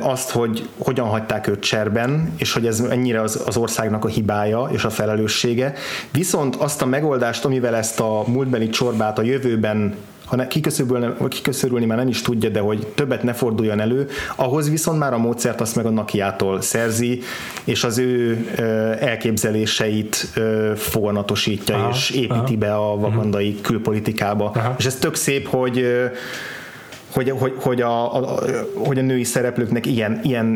[0.00, 4.68] Azt, hogy hogyan hagyták őt cserben, és hogy ez ennyire az, az országnak a hibája
[4.72, 5.74] és a felelőssége.
[6.12, 9.94] Viszont azt a megoldást, amivel ezt a múltbeli csorbát a jövőben
[10.32, 14.70] ha ne, kiköszörülni, kiköszörülni már nem is tudja, de hogy többet ne forduljon elő, ahhoz
[14.70, 17.20] viszont már a módszert azt meg a Nakiától szerzi,
[17.64, 18.62] és az ő ö,
[18.98, 22.56] elképzeléseit ö, foganatosítja, Aha, és építi aha.
[22.56, 24.52] be a vakandai külpolitikába.
[24.54, 24.74] Aha.
[24.78, 26.06] És ez tök szép, hogy ö,
[27.12, 28.42] hogy, hogy, hogy, a, a,
[28.74, 30.46] hogy a női szereplőknek ilyen, ilyen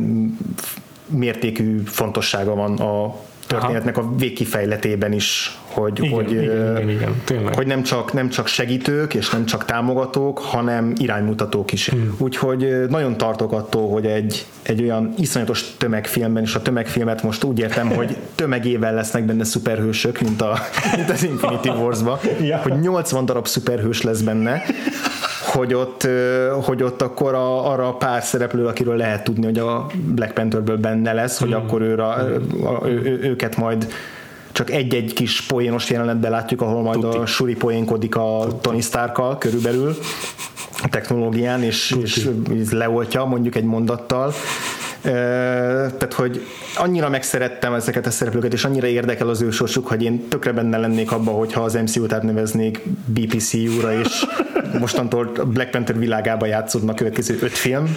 [1.07, 3.15] mértékű fontossága van a
[3.47, 7.55] történetnek a végkifejletében is, hogy, Igen, hogy, igen, igen, igen, tényleg.
[7.55, 11.89] hogy nem csak, nem csak segítők és nem csak támogatók, hanem iránymutatók is.
[11.89, 12.15] Hmm.
[12.19, 17.59] Úgyhogy nagyon tartok attól, hogy egy, egy olyan iszonyatos tömegfilmben, és a tömegfilmet most úgy
[17.59, 20.59] értem, hogy tömegével lesznek benne szuperhősök, mint, a,
[20.97, 22.59] mint az Infinity Wars-ba, Ja.
[22.59, 24.63] hogy 80 darab szuperhős lesz benne,
[25.57, 26.09] hogy ott,
[26.63, 30.77] hogy ott akkor a, arra a pár szereplő, akiről lehet tudni, hogy a Black Pantherből
[30.77, 33.87] benne lesz, hogy akkor őra, a, ő, ő, őket majd
[34.53, 39.97] csak egy-egy kis poénos jelenetben látjuk, ahol majd a Suri poénkodik a Tony Starkkal körülbelül
[40.83, 42.29] a technológián, és, és
[42.71, 44.33] leoltja mondjuk egy mondattal.
[45.03, 46.47] Tehát, hogy
[46.77, 50.79] annyira megszerettem ezeket a szereplőket, és annyira érdekel az ő sorsuk, hogy én tökre benne
[50.79, 54.27] lennék abba, hogyha az MCU-t átneveznék BPCU-ra, és
[54.79, 57.95] mostantól Black Panther világába játszódna a következő öt film,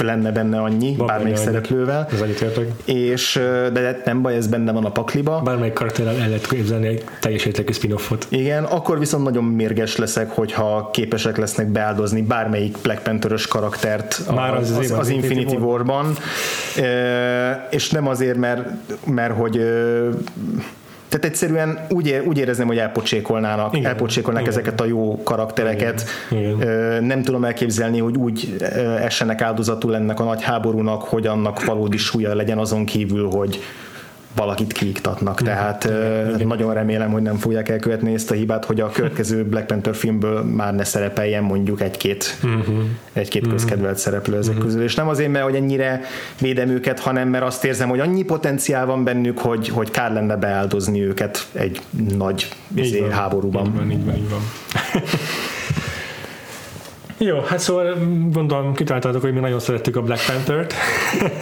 [0.00, 1.46] lenne benne annyi, Van bármelyik annyi.
[1.46, 2.08] szereplővel.
[2.12, 2.66] Ez egyetértek.
[2.84, 5.40] És, ö, de nem baj, ez benne van a pakliba.
[5.40, 8.26] Bármelyik karakterrel el lehet képzelni egy teljes értékű spin-offot.
[8.28, 14.54] Igen, akkor viszont nagyon mérges leszek, hogyha képesek lesznek beáldozni bármelyik Black Panther-ös karaktert Már
[14.54, 16.14] az az, az, az Infinity War-ban,
[16.76, 18.68] E, és nem azért, mert,
[19.06, 19.60] mert hogy
[21.10, 24.54] tehát egyszerűen úgy, úgy érezném, hogy elpocsékolnának, Igen, elpocsékolnák igen.
[24.54, 26.04] ezeket a jó karaktereket.
[26.30, 28.56] Igen, Ö, Nem tudom elképzelni, hogy úgy
[29.00, 33.60] essenek áldozatul ennek a nagy háborúnak, hogy annak valódi súlya legyen azon kívül, hogy
[34.34, 35.42] valakit kiiktatnak.
[35.42, 39.66] Tehát ö, nagyon remélem, hogy nem fogják elkövetni ezt a hibát, hogy a következő Black
[39.66, 42.74] Panther filmből már ne szerepeljen mondjuk egy-két, uh-huh.
[43.12, 44.66] egy-két közkedvelt szereplő ezek uh-huh.
[44.66, 44.82] közül.
[44.82, 46.00] És nem azért, mert hogy ennyire
[46.40, 50.36] védem őket, hanem mert azt érzem, hogy annyi potenciál van bennük, hogy, hogy kár lenne
[50.36, 51.80] beáldozni őket egy
[52.16, 53.66] nagy Így izé, van, háborúban.
[53.66, 54.40] Így van, így van, így van.
[57.22, 57.94] Jó, hát szóval
[58.32, 60.74] gondolom kitaláltátok, hogy mi nagyon szerettük a Black Panther-t.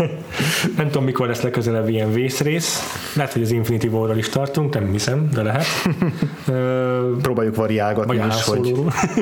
[0.76, 2.80] nem tudom, mikor lesz legközelebb ilyen vészrész.
[3.14, 5.66] Lehet, hogy az Infinity War-ral is tartunk, nem hiszem, de lehet.
[7.22, 8.74] Próbáljuk variálgatni is, hogy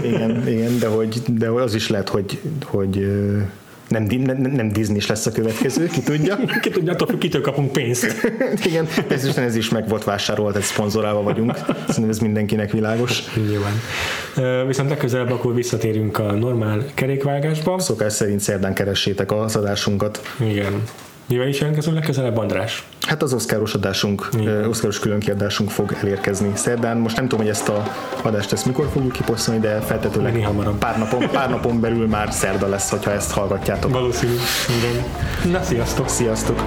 [0.02, 3.06] igen, igen, de, hogy, de az is lehet, hogy, hogy
[3.88, 6.36] nem, nem, nem Disney lesz a következő, ki tudja.
[6.62, 8.30] Ki tudja, attól függ, kitől kapunk pénzt.
[8.68, 11.54] Igen, természetesen ez is meg volt vásárolt, egy szponzorálva vagyunk.
[11.66, 13.22] Szerintem ez mindenkinek világos.
[13.34, 13.80] Nyilván.
[14.66, 17.78] Viszont legközelebb akkor visszatérünk a normál kerékvágásba.
[17.78, 20.22] Szokás szerint szerdán keressétek az adásunkat.
[20.40, 20.82] Igen.
[21.28, 22.84] Mivel is jelentkezünk legközelebb, András?
[23.06, 26.96] Hát az oszkáros adásunk, ö, oszkáros különkiadásunk fog elérkezni szerdán.
[26.96, 27.82] Most nem tudom, hogy ezt a
[28.22, 30.78] adást ezt mikor fogjuk kiposztolni, de feltetőleg Minél hamarabb.
[30.78, 33.90] pár napon, pár napon belül már szerda lesz, hogyha ezt hallgatjátok.
[33.92, 34.32] Valószínű.
[34.78, 35.04] Igen.
[35.52, 36.08] Na, sziasztok!
[36.08, 36.62] Sziasztok!